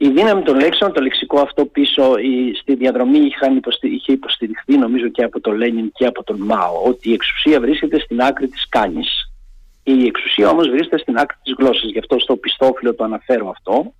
Η 0.02 0.08
δύναμη 0.08 0.42
των 0.42 0.58
λέξεων, 0.58 0.92
το 0.92 1.00
λεξικό 1.00 1.40
αυτό 1.40 1.66
πίσω 1.66 2.18
η, 2.18 2.54
στη 2.54 2.74
διαδρομή 2.74 3.18
είχαν 3.18 3.62
είχε 3.80 4.12
υποστηριχθεί 4.12 4.76
νομίζω 4.76 5.08
και 5.08 5.22
από 5.22 5.40
τον 5.40 5.54
Λένιν 5.54 5.92
και 5.94 6.06
από 6.06 6.24
τον 6.24 6.38
Μάο 6.40 6.82
ότι 6.84 7.10
η 7.10 7.12
εξουσία 7.12 7.60
βρίσκεται 7.60 8.00
στην 8.00 8.20
άκρη 8.20 8.48
της 8.48 8.68
κάνης. 8.68 9.32
Η 9.82 10.06
εξουσία 10.06 10.48
όμως 10.48 10.68
βρίσκεται 10.68 10.98
στην 10.98 11.16
άκρη 11.18 11.36
της 11.42 11.54
γλώσσας, 11.58 11.90
γι' 11.90 11.98
αυτό 11.98 12.18
στο 12.18 12.36
πιστόφυλλο 12.36 12.94
το 12.94 13.04
αναφέρω 13.04 13.50
αυτό. 13.50 13.92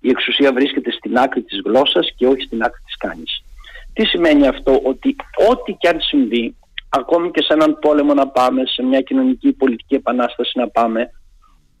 Η 0.00 0.08
εξουσία 0.08 0.52
βρίσκεται 0.52 0.90
στην 0.90 1.18
άκρη 1.18 1.42
της 1.42 1.60
γλώσσας 1.64 2.12
και 2.16 2.26
όχι 2.26 2.42
στην 2.42 2.62
άκρη 2.62 2.80
της 2.84 2.96
κάνης. 2.96 3.44
Τι 3.92 4.04
σημαίνει 4.04 4.46
αυτό, 4.46 4.80
ότι 4.84 5.16
ό,τι 5.50 5.72
και 5.72 5.88
αν 5.88 6.00
συμβεί, 6.00 6.56
ακόμη 6.88 7.30
και 7.30 7.42
σε 7.42 7.52
έναν 7.52 7.78
πόλεμο 7.80 8.14
να 8.14 8.28
πάμε, 8.28 8.62
σε 8.66 8.82
μια 8.82 9.00
κοινωνική 9.00 9.52
πολιτική 9.52 9.94
επανάσταση 9.94 10.58
να 10.58 10.68
πάμε, 10.68 11.10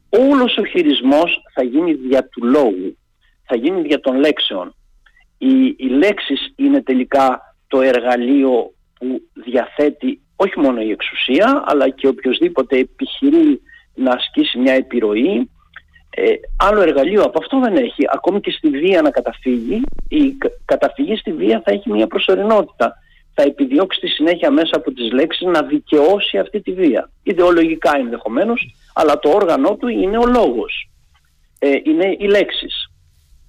όλος 0.08 0.56
ο 0.56 0.64
χειρισμός 0.64 1.42
θα 1.54 1.62
γίνει 1.62 1.92
δια 1.92 2.28
του 2.28 2.44
λόγου 2.44 2.96
θα 3.46 3.56
γίνει 3.56 3.80
δια 3.80 4.00
των 4.00 4.16
λέξεων. 4.16 4.74
Οι, 5.38 5.74
οι 5.76 5.88
λέξεις 5.88 6.52
είναι 6.56 6.82
τελικά 6.82 7.56
το 7.66 7.80
εργαλείο 7.80 8.72
που 8.98 9.22
διαθέτει 9.32 10.20
όχι 10.36 10.60
μόνο 10.60 10.80
η 10.80 10.90
εξουσία 10.90 11.64
αλλά 11.66 11.88
και 11.88 12.08
οποιοδήποτε 12.08 12.78
επιχειρεί 12.78 13.60
να 13.94 14.12
ασκήσει 14.12 14.58
μια 14.58 14.74
επιρροή 14.74 15.50
ε, 16.18 16.32
άλλο 16.56 16.80
εργαλείο 16.80 17.22
από 17.22 17.38
αυτό 17.38 17.60
δεν 17.60 17.76
έχει. 17.76 18.02
Ακόμη 18.12 18.40
και 18.40 18.50
στη 18.50 18.68
βία 18.68 19.02
να 19.02 19.10
καταφύγει, 19.10 19.82
η 20.08 20.36
καταφυγή 20.64 21.16
στη 21.16 21.32
βία 21.32 21.62
θα 21.64 21.72
έχει 21.72 21.90
μια 21.90 22.06
προσωρινότητα. 22.06 22.94
Θα 23.34 23.42
επιδιώξει 23.42 23.98
στη 23.98 24.08
συνέχεια 24.08 24.50
μέσα 24.50 24.76
από 24.76 24.92
τις 24.92 25.12
λέξεις 25.12 25.46
να 25.46 25.62
δικαιώσει 25.62 26.38
αυτή 26.38 26.60
τη 26.60 26.72
βία. 26.72 27.10
Ιδεολογικά 27.22 27.96
ενδεχομένως, 27.96 28.74
αλλά 28.94 29.18
το 29.18 29.28
όργανό 29.28 29.76
του 29.76 29.88
είναι 29.88 30.18
ο 30.18 30.26
λόγος. 30.26 30.90
Ε, 31.58 31.70
είναι 31.84 32.16
οι 32.18 32.26
λέξεις. 32.26 32.85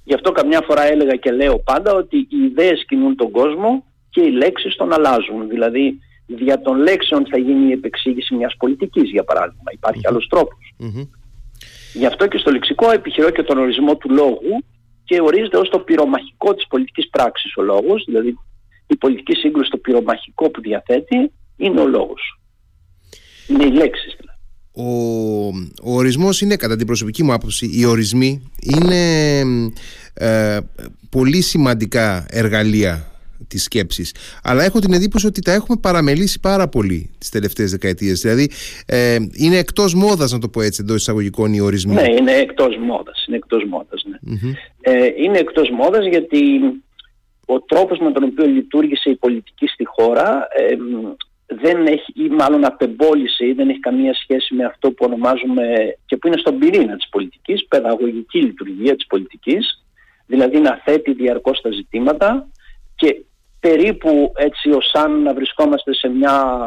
Γι' 0.08 0.14
αυτό 0.14 0.32
καμιά 0.32 0.62
φορά 0.62 0.84
έλεγα 0.84 1.16
και 1.16 1.32
λέω 1.32 1.60
πάντα 1.60 1.94
ότι 1.94 2.18
οι 2.18 2.44
ιδέες 2.50 2.86
κινούν 2.88 3.16
τον 3.16 3.32
κόσμο 3.32 3.86
και 4.10 4.22
οι 4.22 4.32
λέξεις 4.32 4.76
τον 4.76 4.94
αλλάζουν. 4.94 5.48
Δηλαδή 5.48 6.00
δια 6.26 6.62
των 6.62 6.78
λέξεων 6.78 7.28
θα 7.30 7.38
γίνει 7.38 7.70
η 7.70 7.72
επεξήγηση 7.72 8.36
μιας 8.36 8.56
πολιτικής 8.58 9.10
για 9.10 9.24
παράδειγμα. 9.24 9.72
Υπάρχει 9.74 10.02
mm-hmm. 10.04 10.10
άλλος 10.10 10.28
Γι' 11.94 12.06
αυτό 12.06 12.28
και 12.28 12.38
στο 12.38 12.52
λεξικό 12.52 12.92
επιχειρώ 12.92 13.30
και 13.30 13.44
τον 13.44 13.58
ορισμό 13.58 13.96
του 13.96 14.10
λόγου 14.10 14.64
και 15.04 15.22
ορίζεται 15.22 15.58
ως 15.58 15.70
το 15.70 15.80
πυρομαχικό 15.80 16.54
της 16.54 16.68
πολιτικής 16.68 17.10
πράξης 17.10 17.56
ο 17.58 17.62
λόγος, 17.62 18.04
δηλαδή 18.06 18.38
η 18.88 18.96
πολιτική 18.96 19.34
σύγκρουση 19.36 19.70
το 19.70 19.78
πυρομαχικό 19.78 20.50
που 20.50 20.62
διαθέτει 20.62 21.32
είναι 21.58 21.82
ο 21.82 21.88
λόγος. 21.88 22.40
Είναι 23.48 23.66
οι 23.66 23.72
λέξεις 23.72 24.16
δηλαδή. 24.18 24.27
Ο, 24.80 25.48
ο 25.84 25.96
ορισμός 25.96 26.42
είναι 26.42 26.56
κατά 26.56 26.76
την 26.76 26.86
προσωπική 26.86 27.24
μου 27.24 27.34
άποψη 27.34 27.70
οι 27.74 27.86
ορισμοί 27.86 28.52
είναι 28.78 29.42
ε, 30.14 30.60
πολύ 31.10 31.42
σημαντικά 31.42 32.26
εργαλεία 32.30 33.12
της 33.48 33.64
σκέψης. 33.64 34.16
Αλλά 34.44 34.64
έχω 34.64 34.80
την 34.80 34.94
εντύπωση 34.94 35.28
ότι 35.28 35.42
τα 35.42 35.52
έχουμε 35.52 35.78
παραμελήσει 35.82 36.40
πάρα 36.40 36.68
πολύ 36.68 37.10
τις 37.18 37.30
τελευταίες 37.30 37.72
δεκαετίες. 37.72 38.22
Δηλαδή 38.22 38.50
ε, 38.86 39.18
είναι 39.34 39.58
εκτός 39.58 39.94
μόδας 39.94 40.32
να 40.32 40.40
το 40.40 40.50
πω 40.50 40.62
έτσι 40.62 40.82
εντός 40.84 40.96
εισαγωγικών 40.96 41.54
οι 41.54 41.60
ορισμοί. 41.60 41.94
Ναι 41.94 42.10
είναι 42.20 42.32
εκτός 42.32 42.78
μόδας 42.78 43.26
είναι 43.28 43.38
εκτός 43.38 43.64
μόδας, 43.70 44.04
ναι. 44.06 44.52
ε, 44.82 45.14
είναι 45.24 45.38
εκτός 45.38 45.70
μόδας 45.70 46.06
γιατί 46.08 46.40
ο 47.46 47.62
τρόπος 47.62 48.00
με 48.00 48.12
τον 48.12 48.24
οποίο 48.24 48.46
λειτουργήσε 48.46 49.10
η 49.10 49.16
πολιτική 49.16 49.68
στη 49.68 49.84
χώρα 49.86 50.48
ε, 50.58 50.76
δεν 51.62 51.86
έχει 51.86 52.14
ή 52.16 52.30
μάλλον 52.30 52.66
απεμπόλησε 52.66 53.46
ή 53.46 53.54
δεν 53.54 53.70
έχει 53.70 53.80
καμία 53.80 54.14
σχέση 54.14 54.54
με 54.54 54.66
αυτό 54.66 54.92
που 54.92 55.06
ονομάζουμε 55.06 55.64
και 56.06 56.18
που 56.18 56.28
είναι 56.28 56.38
στον 56.38 56.58
πυρήνα 56.58 56.96
της 56.96 57.10
πολιτικής, 57.10 57.68
παιδαγωγική 57.68 58.40
λειτουργία 58.40 58.96
της 58.96 59.08
πολιτικής, 59.08 59.86
δηλαδή 60.26 60.60
να 60.60 60.82
θέτει 60.84 61.14
διαρκώς 61.14 61.62
τα 61.62 61.72
ζητήματα 61.72 62.48
και 62.96 63.22
περίπου 63.60 64.32
έτσι 64.36 64.70
ως 64.70 64.92
αν 64.94 65.22
να 65.22 65.34
βρισκόμαστε 65.34 65.94
σε 65.94 66.08
μια 66.08 66.58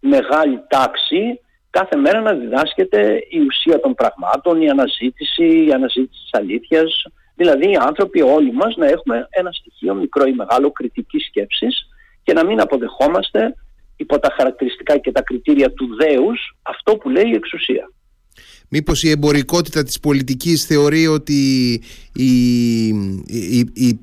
μεγάλη 0.00 0.60
τάξη 0.68 1.40
κάθε 1.70 1.96
μέρα 1.96 2.20
να 2.20 2.32
διδάσκεται 2.32 3.26
η 3.28 3.40
ουσία 3.40 3.80
των 3.80 3.94
πραγμάτων, 3.94 4.62
η 4.62 4.68
αναζήτηση, 4.68 5.64
η 5.66 5.72
αναζήτηση 5.72 6.20
της 6.22 6.30
αλήθειας, 6.32 7.02
δηλαδή 7.34 7.70
οι 7.70 7.76
άνθρωποι 7.80 8.22
όλοι 8.22 8.52
μας 8.52 8.76
να 8.76 8.86
έχουμε 8.86 9.26
ένα 9.30 9.52
στοιχείο 9.52 9.94
μικρό 9.94 10.24
ή 10.24 10.32
μεγάλο 10.32 10.70
κριτικής 10.70 11.26
σκέψης 11.26 11.88
και 12.22 12.32
να 12.32 12.44
μην 12.44 12.60
αποδεχόμαστε 12.60 13.54
υπό 13.98 14.18
τα 14.18 14.34
χαρακτηριστικά 14.36 14.98
και 14.98 15.12
τα 15.12 15.22
κριτήρια 15.22 15.72
του 15.72 15.88
δέους 15.96 16.56
αυτό 16.62 16.96
που 16.96 17.08
λέει 17.08 17.28
η 17.30 17.34
εξουσία. 17.34 17.90
Μήπως 18.70 19.02
η 19.02 19.10
εμπορικότητα 19.10 19.82
της 19.82 20.00
πολιτικής 20.00 20.64
θεωρεί 20.64 21.06
ότι 21.06 21.72
η, 22.14 22.32
η, 23.26 23.58
η, 23.74 23.98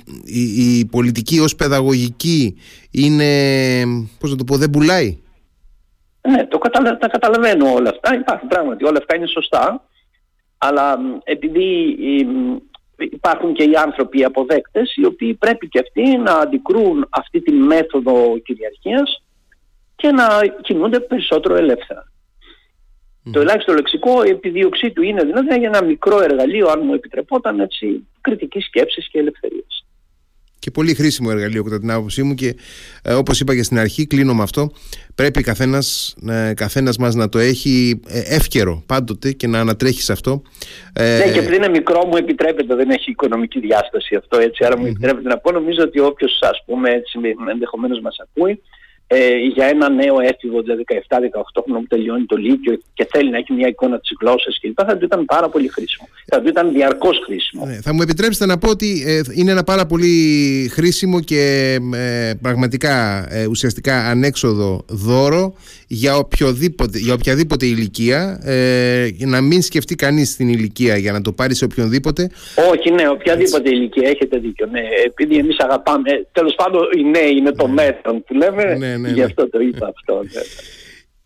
η, 0.79 0.85
πολιτική 0.85 1.39
ως 1.39 1.55
παιδαγωγική 1.55 2.57
είναι, 2.91 3.29
πώς 4.19 4.29
να 4.31 4.37
το 4.37 4.43
πω, 4.43 4.57
δεν 4.57 4.69
πουλάει; 4.69 5.17
Ναι, 6.21 6.45
το 6.45 6.57
καταλα... 6.57 6.97
τα 6.97 7.07
καταλαβαίνω 7.07 7.73
όλα 7.73 7.89
αυτά. 7.89 8.15
Υπάρχουν 8.15 8.47
πράγματι, 8.47 8.85
όλα 8.85 8.97
αυτά 8.97 9.15
είναι 9.15 9.27
σωστά. 9.27 9.87
Αλλά 10.57 10.99
επειδή 11.23 11.97
υπάρχουν 12.97 13.53
και 13.53 13.63
οι 13.63 13.75
άνθρωποι 13.75 14.19
οι 14.19 14.23
αποδέκτες 14.23 14.95
οι 14.95 15.05
οποίοι 15.05 15.33
πρέπει 15.33 15.67
και 15.67 15.79
αυτοί 15.79 16.17
να 16.17 16.33
αντικρούν 16.33 17.07
αυτή 17.09 17.41
τη 17.41 17.51
μέθοδο 17.51 18.39
κυριαρχίας 18.45 19.24
και 20.05 20.11
να 20.11 20.27
κινούνται 20.61 20.99
περισσότερο 20.99 21.55
ελεύθερα. 21.55 22.11
Το 23.31 23.39
ελάχιστο 23.39 23.73
λεξικό, 23.73 24.23
η 24.23 24.29
επιδίωξή 24.29 24.91
του 24.91 25.01
είναι 25.01 25.23
δηλαδή 25.23 25.57
για 25.57 25.67
ένα 25.67 25.83
μικρό 25.83 26.23
εργαλείο, 26.23 26.67
αν 26.67 26.81
μου 26.83 26.93
επιτρεπόταν, 26.93 27.59
έτσι, 27.59 28.07
κριτικής 28.21 28.65
σκέψης 28.65 29.09
και 29.09 29.19
ελευθερίας. 29.19 29.85
Και 30.59 30.71
πολύ 30.71 30.93
χρήσιμο 30.93 31.29
εργαλείο 31.31 31.63
κατά 31.63 31.79
την 31.79 31.91
άποψή 31.91 32.23
μου 32.23 32.33
και 32.33 32.55
ε, 33.03 33.13
όπως 33.13 33.39
είπα 33.39 33.55
και 33.55 33.63
στην 33.63 33.79
αρχή 33.79 34.07
κλείνω 34.07 34.33
με 34.33 34.43
αυτό 34.43 34.71
πρέπει 35.15 35.41
καθένας, 35.41 36.15
ε, 36.29 36.53
καθένας 36.53 36.97
μας 36.97 37.15
να 37.15 37.29
το 37.29 37.39
έχει 37.39 38.01
ε, 38.07 38.35
εύκαιρο 38.35 38.83
πάντοτε 38.85 39.31
και 39.31 39.47
να 39.47 39.59
ανατρέχει 39.59 40.01
σε 40.01 40.11
αυτό. 40.11 40.41
Ε, 40.93 41.17
ναι 41.17 41.31
και 41.31 41.41
πριν 41.41 41.55
είναι 41.55 41.69
μικρό 41.69 42.05
μου 42.05 42.15
επιτρέπεται 42.15 42.75
δεν 42.75 42.89
έχει 42.89 43.11
οικονομική 43.11 43.59
διάσταση 43.59 44.15
αυτό 44.15 44.39
έτσι 44.39 44.65
άρα 44.65 44.77
μου 44.77 44.85
επιτρέπεται 44.85 45.27
να 45.27 45.37
πω 45.37 45.51
νομίζω 45.51 45.83
ότι 45.83 45.99
όποιος 45.99 46.39
ας 46.41 46.63
πούμε 46.65 46.89
έτσι 46.89 47.19
ενδεχομένως 47.51 47.99
μας 47.99 48.17
ακούει 48.19 48.61
ε, 49.07 49.35
για 49.53 49.65
ένα 49.65 49.89
νέο 49.89 50.19
έφηβο, 50.19 50.61
δηλαδή 50.61 50.83
17-18 50.87 50.95
χρονών 51.63 51.81
που 51.81 51.87
τελειώνει 51.87 52.25
το 52.25 52.35
Λύκειο 52.35 52.79
και 52.93 53.07
θέλει 53.11 53.29
να 53.29 53.37
έχει 53.37 53.53
μια 53.53 53.67
εικόνα 53.67 53.99
της 53.99 54.11
γλώσσας 54.19 54.59
κλπ. 54.61 54.79
θα 54.87 54.97
του 54.97 55.05
ήταν 55.05 55.25
πάρα 55.25 55.49
πολύ 55.49 55.67
χρήσιμο. 55.67 56.07
Θα 56.25 56.41
του 56.41 56.47
ήταν 56.47 56.71
διαρκώς 56.73 57.21
χρήσιμο. 57.25 57.65
Ναι, 57.65 57.73
θα 57.81 57.93
μου 57.93 58.01
επιτρέψετε 58.01 58.45
να 58.45 58.57
πω 58.57 58.69
ότι 58.69 59.03
ε, 59.05 59.21
είναι 59.33 59.51
ένα 59.51 59.63
πάρα 59.63 59.85
πολύ 59.85 60.13
χρήσιμο 60.71 61.21
και 61.21 61.75
ε, 61.93 62.33
πραγματικά 62.41 63.25
ε, 63.33 63.45
ουσιαστικά 63.45 64.09
ανέξοδο 64.09 64.85
δώρο 64.87 65.53
για, 65.87 66.15
οποιοδήποτε, 66.17 66.97
για 66.97 67.13
οποιαδήποτε 67.13 67.65
ηλικία. 67.65 68.39
Ε, 68.43 69.09
να 69.17 69.41
μην 69.41 69.61
σκεφτεί 69.61 69.95
κανείς 69.95 70.35
την 70.35 70.47
ηλικία 70.49 70.97
για 70.97 71.11
να 71.11 71.21
το 71.21 71.31
πάρει 71.31 71.55
σε 71.55 71.65
οποιονδήποτε. 71.65 72.29
Όχι, 72.71 72.91
ναι, 72.91 73.09
οποιαδήποτε 73.09 73.69
Έτσι. 73.69 73.73
ηλικία 73.73 74.09
έχετε 74.09 74.37
δίκιο. 74.37 74.67
Ναι. 74.71 74.81
Επειδή 75.05 75.37
εμείς 75.37 75.57
αγαπάμε. 75.59 76.27
Τέλος 76.31 76.55
πάντων, 76.55 76.81
οι 76.97 77.03
νέοι 77.03 77.35
είναι 77.37 77.51
το 77.51 77.67
ναι. 77.67 77.73
μέλλον 77.73 78.23
που 78.23 78.33
λέμε. 78.33 78.63
Ναι, 78.63 78.87
ναι, 78.87 78.97
ναι. 78.97 79.09
Γι' 79.09 79.23
αυτό 79.23 79.49
το 79.49 79.59
είπα 79.59 79.93
αυτό. 79.97 80.21
Ναι. 80.23 80.41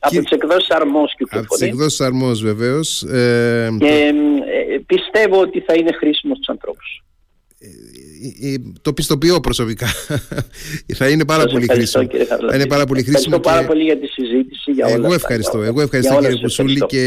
Από 0.02 0.22
τις 0.22 0.32
εκδόσεις 0.32 0.70
Αρμός 0.70 1.16
Από 1.30 1.48
τις 1.48 1.62
εκδόσεις 1.62 2.02
Αρμός, 2.02 2.42
βεβαίως. 2.42 3.02
Ε, 3.04 3.70
και 3.80 4.14
ε, 4.74 4.78
πιστεύω 4.86 5.42
ότι 5.42 5.60
θα 5.60 5.74
είναι 5.74 5.92
χρήσιμος 5.92 6.38
στους 6.38 6.50
ανθρώπους. 6.50 6.79
Ε, 7.62 8.56
το 8.82 8.94
πιστοποιώ 8.94 9.40
προσωπικά. 9.40 9.88
θα 11.00 11.10
είναι 11.10 11.26
πάρα 11.26 11.46
πολύ 11.46 11.68
χρήσιμο. 11.68 12.08
Θα 12.50 12.56
είναι 12.56 12.68
πάρα 12.68 12.86
πολύ 12.86 13.04
χρήσιμο. 13.04 13.36
Ευχαριστώ 13.36 13.40
πάρα 13.40 13.66
πολύ 13.66 13.84
για 13.84 13.98
τη 14.00 14.08
συζήτηση. 14.08 14.72
Για 14.72 14.88
εγώ 14.88 15.14
ευχαριστώ. 15.14 15.62
Εγώ 15.62 15.82
ευχαριστώ 15.82 16.20
κύριε 16.20 16.38
Κουσούλη 16.42 16.80
και 16.80 17.04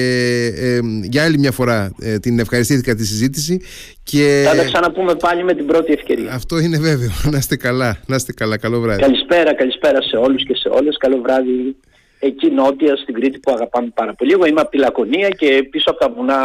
ε, 0.57 0.81
για 1.03 1.25
άλλη 1.25 1.39
μια 1.39 1.53
φορά 1.53 1.93
ε, 2.01 2.19
την 2.19 2.39
ευχαριστήθηκα 2.39 2.95
τη 2.95 3.07
συζήτηση. 3.07 3.61
Και... 4.03 4.45
Θα 4.47 4.57
τα 4.57 4.65
ξαναπούμε 4.65 5.15
πάλι 5.15 5.45
με 5.45 5.55
την 5.55 5.67
πρώτη 5.67 5.93
ευκαιρία. 5.93 6.33
Αυτό 6.33 6.59
είναι 6.59 6.79
βέβαιο. 6.79 7.11
Να 7.33 7.39
είστε 7.39 7.57
καλά. 7.57 8.01
Να 8.07 8.17
είστε 8.17 8.33
καλά. 8.33 8.59
Καλό 8.59 8.81
βράδυ. 8.81 9.03
Καλησπέρα, 9.03 9.55
καλησπέρα 9.55 10.03
σε 10.03 10.17
όλους 10.17 10.45
και 10.47 10.55
σε 10.57 10.69
όλες. 10.69 10.97
Καλό 10.97 11.21
βράδυ 11.21 11.77
εκεί 12.19 12.51
νότια 12.51 12.97
στην 12.97 13.15
Κρήτη 13.15 13.39
που 13.39 13.53
αγαπάμε 13.53 13.89
πάρα 13.95 14.15
πολύ. 14.15 14.33
Εγώ 14.33 14.47
είμαι 14.47 14.61
από 14.61 14.71
τη 14.71 14.79
Λακωνία 14.79 15.29
και 15.29 15.67
πίσω 15.71 15.91
από 15.91 15.99
τα 15.99 16.09
βουνά 16.17 16.39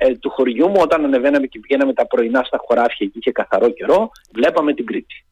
ε, 0.00 0.14
του 0.14 0.30
χωριού 0.30 0.68
μου 0.68 0.78
όταν 0.78 1.04
ανεβαίναμε 1.04 1.46
και 1.46 1.58
πηγαίναμε 1.58 1.92
τα 1.92 2.06
πρωινά 2.06 2.42
στα 2.46 2.58
χωράφια 2.66 3.06
και 3.06 3.12
είχε 3.14 3.32
καθαρό 3.32 3.70
καιρό, 3.70 4.10
βλέπαμε 4.32 4.74
την 4.74 4.86
Κρήτη. 4.86 5.24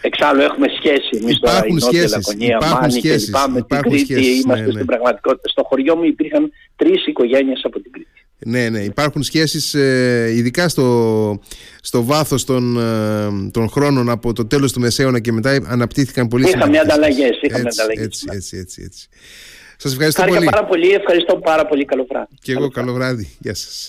Εξάλλου 0.00 0.40
έχουμε 0.40 0.66
σχέση 0.78 1.08
εμείς 1.22 1.38
τώρα 1.38 1.66
η 1.66 1.72
Νότια 1.72 2.08
Λακωνία, 2.08 2.58
Μάνη 2.80 3.00
και 3.00 3.16
λοιπά 3.16 3.50
με 3.50 3.62
την 3.62 3.80
Κρήτη. 3.80 3.98
Σχέσεις, 3.98 4.42
είμαστε 4.42 4.60
ναι, 4.60 4.66
ναι. 4.66 4.72
στην 4.72 4.86
πραγματικότητα. 4.86 5.48
Στο 5.48 5.62
χωριό 5.64 5.96
μου 5.96 6.04
υπήρχαν 6.04 6.50
τρεις 6.76 7.06
οικογένειες 7.06 7.60
από 7.64 7.80
την 7.80 7.92
Κρήτη. 7.92 8.10
Ναι, 8.38 8.68
ναι, 8.68 8.78
υπάρχουν 8.78 9.22
σχέσεις 9.22 9.74
ε, 9.74 10.32
ειδικά 10.34 10.68
στο, 10.68 11.40
στο 11.80 12.04
βάθος 12.04 12.44
των, 12.44 12.76
ε, 12.76 13.50
των 13.50 13.68
χρόνων 13.68 14.10
από 14.10 14.32
το 14.32 14.46
τέλος 14.46 14.72
του 14.72 14.80
Μεσαίωνα 14.80 15.20
και 15.20 15.32
μετά 15.32 15.58
αναπτύχθηκαν 15.66 16.28
πολύ 16.28 16.48
Είχαμε 16.48 16.78
ανταλλαγές, 16.78 17.38
είχαμε 17.42 17.62
έτσι, 17.66 17.80
ανταλλαγές. 17.80 18.04
Έτσι, 18.04 18.26
έτσι, 18.30 18.56
έτσι, 18.56 18.82
έτσι. 18.84 19.08
Σας 19.76 19.92
ευχαριστώ 19.92 20.20
Χάρηκα 20.20 20.38
πολύ. 20.38 20.50
πάρα 20.50 20.64
πολύ, 20.66 20.90
ευχαριστώ 20.92 21.36
πάρα 21.36 21.66
πολύ, 21.66 21.84
καλό 21.84 22.06
βράδυ. 22.10 22.34
Και 22.42 22.52
εγώ 22.52 22.68
καλό 22.68 22.92
βράδυ, 22.92 23.36
γεια 23.40 23.54
σας. 23.54 23.84